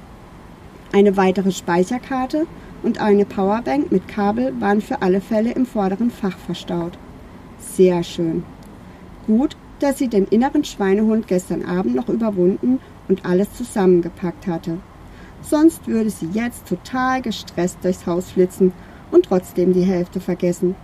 Eine 0.96 1.18
weitere 1.18 1.52
Speicherkarte 1.52 2.46
und 2.82 3.02
eine 3.02 3.26
Powerbank 3.26 3.92
mit 3.92 4.08
Kabel 4.08 4.58
waren 4.62 4.80
für 4.80 5.02
alle 5.02 5.20
Fälle 5.20 5.52
im 5.52 5.66
vorderen 5.66 6.10
Fach 6.10 6.38
verstaut. 6.38 6.96
Sehr 7.58 8.02
schön. 8.02 8.44
Gut, 9.26 9.58
dass 9.78 9.98
sie 9.98 10.08
den 10.08 10.24
inneren 10.24 10.64
Schweinehund 10.64 11.28
gestern 11.28 11.66
Abend 11.66 11.96
noch 11.96 12.08
überwunden 12.08 12.80
und 13.08 13.26
alles 13.26 13.52
zusammengepackt 13.52 14.46
hatte. 14.46 14.78
Sonst 15.42 15.86
würde 15.86 16.08
sie 16.08 16.30
jetzt 16.32 16.66
total 16.66 17.20
gestresst 17.20 17.76
durchs 17.82 18.06
Haus 18.06 18.30
flitzen 18.30 18.72
und 19.10 19.26
trotzdem 19.26 19.74
die 19.74 19.84
Hälfte 19.84 20.18
vergessen. 20.18 20.76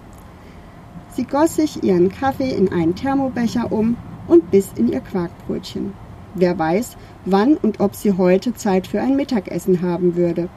Sie 1.16 1.24
goss 1.24 1.56
sich 1.56 1.82
ihren 1.82 2.10
Kaffee 2.10 2.50
in 2.50 2.70
einen 2.70 2.94
Thermobecher 2.94 3.72
um 3.72 3.96
und 4.28 4.50
biss 4.50 4.72
in 4.76 4.92
ihr 4.92 5.00
Quarkbrötchen. 5.00 5.94
Wer 6.34 6.58
weiß, 6.58 6.98
wann 7.24 7.56
und 7.56 7.80
ob 7.80 7.94
sie 7.94 8.16
heute 8.16 8.54
Zeit 8.54 8.86
für 8.86 9.00
ein 9.00 9.16
Mittagessen 9.16 9.82
haben 9.82 10.16
würde. 10.16 10.48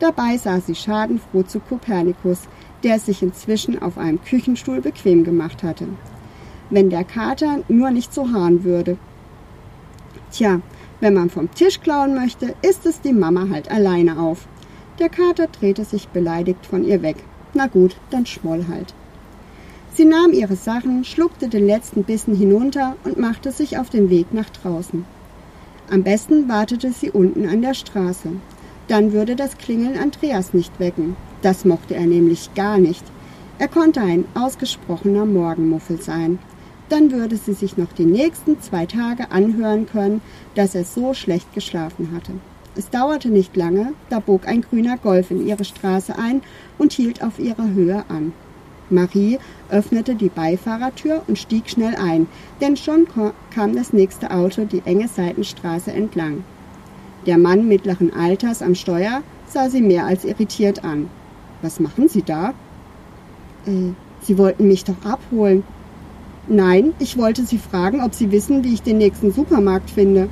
Dabei 0.00 0.36
sah 0.36 0.60
sie 0.60 0.74
schadenfroh 0.74 1.42
zu 1.42 1.60
Kopernikus, 1.60 2.40
der 2.82 2.96
es 2.96 3.06
sich 3.06 3.22
inzwischen 3.22 3.80
auf 3.80 3.96
einem 3.96 4.22
Küchenstuhl 4.22 4.80
bequem 4.80 5.24
gemacht 5.24 5.62
hatte. 5.62 5.86
Wenn 6.70 6.90
der 6.90 7.04
Kater 7.04 7.60
nur 7.68 7.90
nicht 7.90 8.12
so 8.12 8.32
haaren 8.32 8.64
würde. 8.64 8.96
Tja, 10.32 10.60
wenn 11.00 11.14
man 11.14 11.30
vom 11.30 11.52
Tisch 11.54 11.80
klauen 11.80 12.14
möchte, 12.14 12.54
ist 12.62 12.86
es 12.86 13.00
die 13.00 13.12
Mama 13.12 13.48
halt 13.50 13.70
alleine 13.70 14.18
auf. 14.18 14.46
Der 14.98 15.08
Kater 15.08 15.46
drehte 15.48 15.84
sich 15.84 16.08
beleidigt 16.08 16.66
von 16.66 16.84
ihr 16.84 17.02
weg. 17.02 17.16
Na 17.52 17.66
gut, 17.66 17.96
dann 18.10 18.26
schmoll 18.26 18.66
halt. 18.68 18.94
Sie 19.92 20.04
nahm 20.04 20.32
ihre 20.32 20.56
Sachen, 20.56 21.04
schluckte 21.04 21.48
den 21.48 21.66
letzten 21.66 22.02
Bissen 22.02 22.34
hinunter 22.34 22.96
und 23.04 23.18
machte 23.18 23.52
sich 23.52 23.78
auf 23.78 23.90
den 23.90 24.10
Weg 24.10 24.34
nach 24.34 24.50
draußen. 24.50 25.04
Am 25.90 26.02
besten 26.02 26.48
wartete 26.48 26.92
sie 26.92 27.10
unten 27.10 27.46
an 27.46 27.62
der 27.62 27.74
Straße. 27.74 28.30
Dann 28.88 29.12
würde 29.12 29.36
das 29.36 29.58
Klingeln 29.58 29.98
Andreas 29.98 30.54
nicht 30.54 30.78
wecken. 30.80 31.16
Das 31.42 31.64
mochte 31.64 31.94
er 31.94 32.06
nämlich 32.06 32.54
gar 32.54 32.78
nicht. 32.78 33.04
Er 33.58 33.68
konnte 33.68 34.00
ein 34.00 34.24
ausgesprochener 34.34 35.26
Morgenmuffel 35.26 36.00
sein. 36.00 36.38
Dann 36.88 37.12
würde 37.12 37.36
sie 37.36 37.52
sich 37.52 37.76
noch 37.76 37.92
die 37.92 38.04
nächsten 38.04 38.60
zwei 38.60 38.86
Tage 38.86 39.30
anhören 39.30 39.86
können, 39.86 40.20
dass 40.54 40.74
er 40.74 40.84
so 40.84 41.14
schlecht 41.14 41.52
geschlafen 41.54 42.10
hatte. 42.14 42.32
Es 42.76 42.90
dauerte 42.90 43.28
nicht 43.28 43.56
lange, 43.56 43.92
da 44.10 44.18
bog 44.18 44.48
ein 44.48 44.62
grüner 44.62 44.96
Golf 44.96 45.30
in 45.30 45.46
ihre 45.46 45.64
Straße 45.64 46.18
ein 46.18 46.42
und 46.76 46.92
hielt 46.92 47.22
auf 47.22 47.38
ihrer 47.38 47.68
Höhe 47.68 48.04
an. 48.08 48.32
Marie 48.90 49.38
öffnete 49.70 50.14
die 50.14 50.28
Beifahrertür 50.28 51.22
und 51.26 51.38
stieg 51.38 51.68
schnell 51.68 51.94
ein, 51.96 52.26
denn 52.60 52.76
schon 52.76 53.06
kam 53.50 53.74
das 53.74 53.92
nächste 53.92 54.30
Auto 54.30 54.64
die 54.64 54.82
enge 54.84 55.08
Seitenstraße 55.08 55.92
entlang. 55.92 56.44
Der 57.26 57.38
Mann 57.38 57.66
mittleren 57.68 58.12
Alters 58.12 58.60
am 58.62 58.74
Steuer 58.74 59.22
sah 59.46 59.70
sie 59.70 59.80
mehr 59.80 60.04
als 60.04 60.24
irritiert 60.24 60.84
an. 60.84 61.08
Was 61.62 61.80
machen 61.80 62.08
Sie 62.08 62.22
da? 62.22 62.50
Äh, 63.66 63.92
Sie 64.20 64.36
wollten 64.38 64.68
mich 64.68 64.84
doch 64.84 65.02
abholen. 65.04 65.64
Nein, 66.46 66.92
ich 66.98 67.16
wollte 67.16 67.44
Sie 67.46 67.58
fragen, 67.58 68.02
ob 68.02 68.14
Sie 68.14 68.30
wissen, 68.30 68.64
wie 68.64 68.74
ich 68.74 68.82
den 68.82 68.98
nächsten 68.98 69.32
Supermarkt 69.32 69.90
finde. 69.90 70.28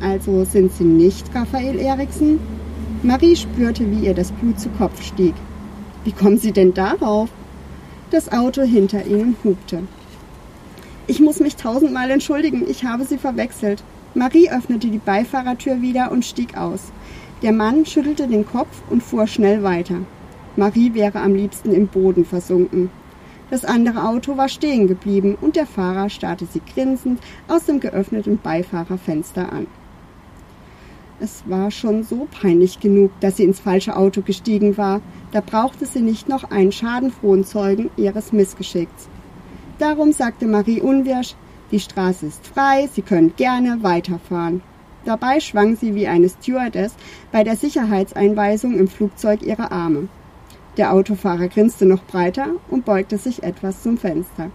Also 0.00 0.44
sind 0.44 0.72
Sie 0.72 0.84
nicht 0.84 1.34
Raphael 1.34 1.78
Eriksen? 1.78 2.38
Marie 3.02 3.36
spürte, 3.36 3.90
wie 3.90 4.06
ihr 4.06 4.14
das 4.14 4.32
Blut 4.32 4.60
zu 4.60 4.68
Kopf 4.70 5.02
stieg. 5.02 5.34
Wie 6.04 6.12
kommen 6.12 6.38
Sie 6.38 6.52
denn 6.52 6.74
darauf? 6.74 7.30
Das 8.10 8.30
Auto 8.30 8.62
hinter 8.62 9.04
ihnen 9.04 9.36
hupte. 9.42 9.82
Ich 11.08 11.18
muss 11.18 11.40
mich 11.40 11.56
tausendmal 11.56 12.08
entschuldigen, 12.12 12.64
ich 12.68 12.84
habe 12.84 13.04
Sie 13.04 13.18
verwechselt. 13.18 13.82
Marie 14.14 14.48
öffnete 14.48 14.88
die 14.88 14.98
Beifahrertür 14.98 15.82
wieder 15.82 16.12
und 16.12 16.24
stieg 16.24 16.56
aus. 16.56 16.92
Der 17.42 17.52
Mann 17.52 17.84
schüttelte 17.84 18.28
den 18.28 18.46
Kopf 18.46 18.80
und 18.90 19.02
fuhr 19.02 19.26
schnell 19.26 19.64
weiter. 19.64 19.96
Marie 20.54 20.94
wäre 20.94 21.20
am 21.20 21.34
liebsten 21.34 21.72
im 21.72 21.88
Boden 21.88 22.24
versunken. 22.24 22.90
Das 23.50 23.64
andere 23.64 24.08
Auto 24.08 24.36
war 24.36 24.48
stehen 24.48 24.86
geblieben 24.86 25.36
und 25.40 25.56
der 25.56 25.66
Fahrer 25.66 26.08
starrte 26.08 26.46
sie 26.46 26.62
grinsend 26.74 27.20
aus 27.48 27.64
dem 27.64 27.80
geöffneten 27.80 28.38
Beifahrerfenster 28.38 29.52
an. 29.52 29.66
Es 31.18 31.44
war 31.46 31.70
schon 31.70 32.02
so 32.02 32.28
peinlich 32.30 32.78
genug, 32.78 33.10
dass 33.20 33.38
sie 33.38 33.44
ins 33.44 33.60
falsche 33.60 33.96
Auto 33.96 34.20
gestiegen 34.20 34.76
war. 34.76 35.00
Da 35.32 35.40
brauchte 35.40 35.86
sie 35.86 36.00
nicht 36.00 36.28
noch 36.28 36.50
einen 36.50 36.72
schadenfrohen 36.72 37.44
Zeugen 37.44 37.90
ihres 37.96 38.32
Missgeschicks. 38.32 39.08
Darum 39.78 40.12
sagte 40.12 40.46
Marie 40.46 40.80
unwirsch, 40.80 41.34
die 41.70 41.80
Straße 41.80 42.26
ist 42.26 42.46
frei, 42.46 42.88
Sie 42.92 43.02
können 43.02 43.32
gerne 43.36 43.82
weiterfahren. 43.82 44.60
Dabei 45.04 45.40
schwang 45.40 45.76
sie 45.76 45.94
wie 45.94 46.06
eine 46.06 46.28
Stewardess 46.28 46.94
bei 47.32 47.44
der 47.44 47.56
Sicherheitseinweisung 47.56 48.78
im 48.78 48.88
Flugzeug 48.88 49.42
ihre 49.42 49.70
Arme. 49.70 50.08
Der 50.76 50.92
Autofahrer 50.92 51.48
grinste 51.48 51.86
noch 51.86 52.04
breiter 52.04 52.48
und 52.68 52.84
beugte 52.84 53.16
sich 53.16 53.42
etwas 53.42 53.82
zum 53.82 53.96
Fenster. 53.96 54.50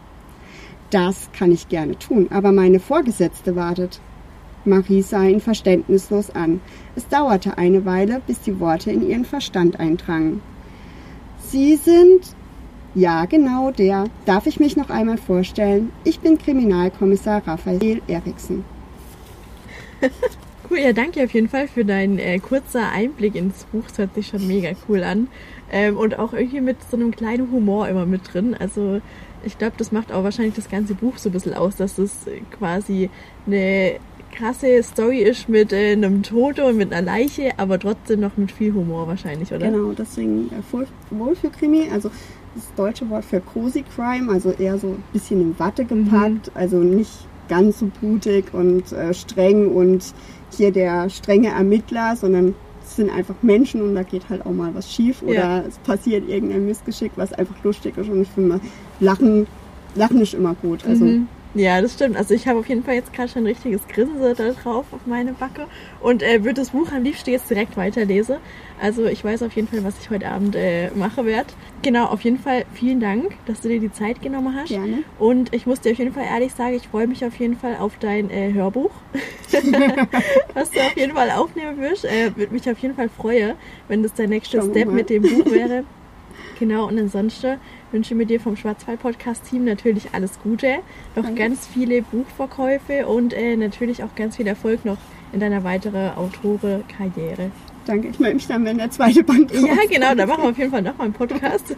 Das 0.91 1.29
kann 1.31 1.51
ich 1.51 1.69
gerne 1.69 1.97
tun, 1.97 2.27
aber 2.31 2.51
meine 2.51 2.79
Vorgesetzte 2.79 3.55
wartet. 3.55 3.99
Marie 4.65 5.01
sah 5.01 5.23
ihn 5.23 5.39
verständnislos 5.39 6.29
an. 6.31 6.61
Es 6.95 7.07
dauerte 7.07 7.57
eine 7.57 7.85
Weile, 7.85 8.21
bis 8.25 8.41
die 8.41 8.59
Worte 8.59 8.91
in 8.91 9.07
ihren 9.07 9.25
Verstand 9.25 9.79
eindrangen. 9.79 10.41
Sie 11.39 11.75
sind. 11.75 12.35
Ja, 12.93 13.25
genau 13.25 13.71
der. 13.71 14.05
Darf 14.25 14.47
ich 14.47 14.59
mich 14.59 14.75
noch 14.75 14.89
einmal 14.89 15.17
vorstellen? 15.17 15.91
Ich 16.03 16.19
bin 16.19 16.37
Kriminalkommissar 16.37 17.47
Raphael 17.47 18.01
Eriksen. 18.07 18.65
cool, 20.69 20.79
ja, 20.79 20.91
danke 20.91 21.23
auf 21.23 21.33
jeden 21.33 21.47
Fall 21.47 21.67
für 21.67 21.85
deinen 21.85 22.19
äh, 22.19 22.39
kurzer 22.39 22.89
Einblick 22.89 23.35
ins 23.35 23.63
Buch. 23.65 23.83
Das 23.87 23.97
hört 23.97 24.15
sich 24.15 24.27
schon 24.27 24.45
mega 24.45 24.71
cool 24.89 25.03
an. 25.03 25.29
Ähm, 25.71 25.95
und 25.95 26.19
auch 26.19 26.33
irgendwie 26.33 26.59
mit 26.59 26.77
so 26.89 26.97
einem 26.97 27.11
kleinen 27.11 27.49
Humor 27.51 27.87
immer 27.87 28.05
mit 28.05 28.33
drin. 28.33 28.55
Also 28.59 28.99
ich 29.43 29.57
glaube, 29.57 29.73
das 29.77 29.91
macht 29.91 30.11
auch 30.11 30.23
wahrscheinlich 30.23 30.55
das 30.55 30.69
ganze 30.69 30.93
Buch 30.93 31.17
so 31.17 31.29
ein 31.29 31.31
bisschen 31.31 31.53
aus, 31.53 31.75
dass 31.75 31.97
es 31.97 32.25
quasi 32.57 33.09
eine 33.47 33.95
krasse 34.31 34.81
Story 34.83 35.19
ist 35.19 35.49
mit 35.49 35.73
äh, 35.73 35.91
einem 35.91 36.23
Tote 36.23 36.65
und 36.65 36.77
mit 36.77 36.91
einer 36.91 37.05
Leiche, 37.05 37.51
aber 37.57 37.79
trotzdem 37.79 38.21
noch 38.21 38.37
mit 38.37 38.51
viel 38.51 38.73
Humor 38.73 39.07
wahrscheinlich, 39.07 39.51
oder? 39.51 39.69
Genau, 39.69 39.91
deswegen 39.91 40.49
äh, 40.49 40.85
Wohlfühlkrimi, 41.11 41.89
also 41.91 42.09
das 42.55 42.73
deutsche 42.75 43.09
Wort 43.09 43.25
für 43.25 43.39
Cozy 43.39 43.83
Crime, 43.95 44.31
also 44.31 44.51
eher 44.51 44.77
so 44.77 44.87
ein 44.87 45.03
bisschen 45.13 45.41
in 45.41 45.59
Watte 45.59 45.85
gepackt, 45.85 46.47
mhm. 46.47 46.53
also 46.55 46.77
nicht 46.77 47.27
ganz 47.47 47.79
so 47.79 47.91
blutig 47.99 48.45
und 48.53 48.91
äh, 48.91 49.13
streng 49.13 49.73
und 49.73 50.13
hier 50.51 50.71
der 50.71 51.09
strenge 51.09 51.49
Ermittler, 51.49 52.15
sondern 52.15 52.55
es 52.83 52.95
sind 52.95 53.09
einfach 53.09 53.35
Menschen 53.41 53.81
und 53.81 53.95
da 53.95 54.03
geht 54.03 54.29
halt 54.29 54.45
auch 54.45 54.51
mal 54.51 54.73
was 54.73 54.91
schief 54.91 55.21
oder 55.21 55.33
ja. 55.33 55.59
es 55.59 55.77
passiert 55.79 56.27
irgendein 56.27 56.65
Missgeschick, 56.65 57.11
was 57.15 57.33
einfach 57.33 57.55
lustig 57.63 57.97
ist 57.97 58.09
und 58.09 58.21
ich 58.21 58.27
finde, 58.29 58.59
Lachen, 58.99 59.47
Lachen 59.95 60.21
ist 60.21 60.33
immer 60.33 60.55
gut. 60.55 60.85
Also 60.85 61.05
mhm. 61.05 61.27
Ja, 61.53 61.81
das 61.81 61.93
stimmt. 61.93 62.15
Also 62.15 62.33
ich 62.33 62.47
habe 62.47 62.59
auf 62.59 62.69
jeden 62.69 62.83
Fall 62.83 62.95
jetzt 62.95 63.11
gerade 63.11 63.29
schon 63.29 63.43
ein 63.43 63.47
richtiges 63.47 63.85
Grinse 63.87 64.33
da 64.35 64.51
drauf 64.51 64.85
auf 64.91 65.05
meine 65.05 65.33
Backe 65.33 65.67
und 65.99 66.23
äh, 66.23 66.43
würde 66.43 66.61
das 66.61 66.69
Buch 66.69 66.91
am 66.93 67.03
liebsten 67.03 67.31
jetzt 67.31 67.49
direkt 67.49 67.75
weiterlesen. 67.75 68.37
Also 68.81 69.05
ich 69.05 69.23
weiß 69.23 69.43
auf 69.43 69.53
jeden 69.53 69.67
Fall, 69.67 69.83
was 69.83 69.99
ich 69.99 70.09
heute 70.09 70.29
Abend 70.29 70.55
äh, 70.55 70.89
mache 70.95 71.25
werde. 71.25 71.49
Genau, 71.81 72.05
auf 72.05 72.21
jeden 72.21 72.39
Fall 72.39 72.65
vielen 72.73 72.99
Dank, 72.99 73.33
dass 73.45 73.61
du 73.61 73.67
dir 73.67 73.79
die 73.79 73.91
Zeit 73.91 74.21
genommen 74.21 74.55
hast. 74.55 74.69
Gerne. 74.69 75.03
Und 75.19 75.53
ich 75.53 75.65
muss 75.65 75.81
dir 75.81 75.91
auf 75.91 75.97
jeden 75.97 76.13
Fall 76.13 76.23
ehrlich 76.23 76.53
sagen, 76.53 76.73
ich 76.73 76.87
freue 76.87 77.07
mich 77.07 77.25
auf 77.25 77.35
jeden 77.35 77.57
Fall 77.57 77.75
auf 77.77 77.97
dein 77.99 78.29
äh, 78.29 78.53
Hörbuch, 78.53 78.91
was 80.53 80.71
du 80.71 80.79
auf 80.79 80.95
jeden 80.95 81.13
Fall 81.13 81.31
aufnehmen 81.31 81.79
wirst. 81.79 82.05
Äh, 82.05 82.31
würde 82.35 82.53
mich 82.53 82.69
auf 82.69 82.77
jeden 82.79 82.95
Fall 82.95 83.09
freuen, 83.09 83.55
wenn 83.89 84.03
das 84.03 84.13
der 84.13 84.27
nächste 84.27 84.61
Step 84.61 84.89
mit 84.89 85.09
dem 85.09 85.23
Buch 85.23 85.51
wäre. 85.51 85.83
Genau, 86.59 86.87
und 86.87 86.99
ansonsten 86.99 87.57
wünsche 87.91 88.15
mir 88.15 88.25
dir 88.25 88.39
vom 88.39 88.55
Schwarzwald-Podcast-Team 88.55 89.65
natürlich 89.65 90.13
alles 90.13 90.39
Gute, 90.41 90.77
noch 91.15 91.23
Danke. 91.23 91.41
ganz 91.41 91.67
viele 91.67 92.01
Buchverkäufe 92.01 93.07
und 93.07 93.33
äh, 93.33 93.55
natürlich 93.55 94.03
auch 94.03 94.15
ganz 94.15 94.37
viel 94.37 94.47
Erfolg 94.47 94.85
noch 94.85 94.97
in 95.33 95.39
deiner 95.39 95.63
weiteren 95.63 96.11
Autore-Karriere. 96.15 97.51
Danke, 97.85 98.09
ich 98.09 98.19
melde 98.19 98.35
mich 98.35 98.47
dann, 98.47 98.63
wenn 98.63 98.77
der 98.77 98.91
zweite 98.91 99.23
Band 99.23 99.51
kommt. 99.51 99.67
Ja, 99.67 99.75
genau, 99.89 100.13
da 100.13 100.25
machen 100.27 100.43
wir 100.43 100.49
auf 100.51 100.57
jeden 100.57 100.71
Fall 100.71 100.81
nochmal 100.83 101.05
einen 101.05 101.13
Podcast. 101.15 101.75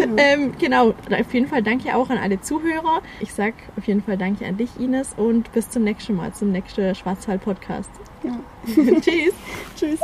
genau. 0.00 0.16
Ähm, 0.18 0.52
genau, 0.58 0.88
auf 0.90 1.32
jeden 1.32 1.46
Fall 1.46 1.62
danke 1.62 1.96
auch 1.96 2.10
an 2.10 2.18
alle 2.18 2.40
Zuhörer. 2.40 3.00
Ich 3.20 3.32
sage 3.32 3.54
auf 3.76 3.86
jeden 3.86 4.02
Fall 4.02 4.18
danke 4.18 4.44
an 4.46 4.56
dich, 4.56 4.70
Ines, 4.78 5.14
und 5.16 5.50
bis 5.52 5.70
zum 5.70 5.84
nächsten 5.84 6.14
Mal, 6.14 6.32
zum 6.34 6.52
nächsten 6.52 6.94
Schwarzwald-Podcast. 6.94 7.90
Ja. 8.22 8.38
Tschüss. 9.00 9.34
Tschüss. 9.76 10.00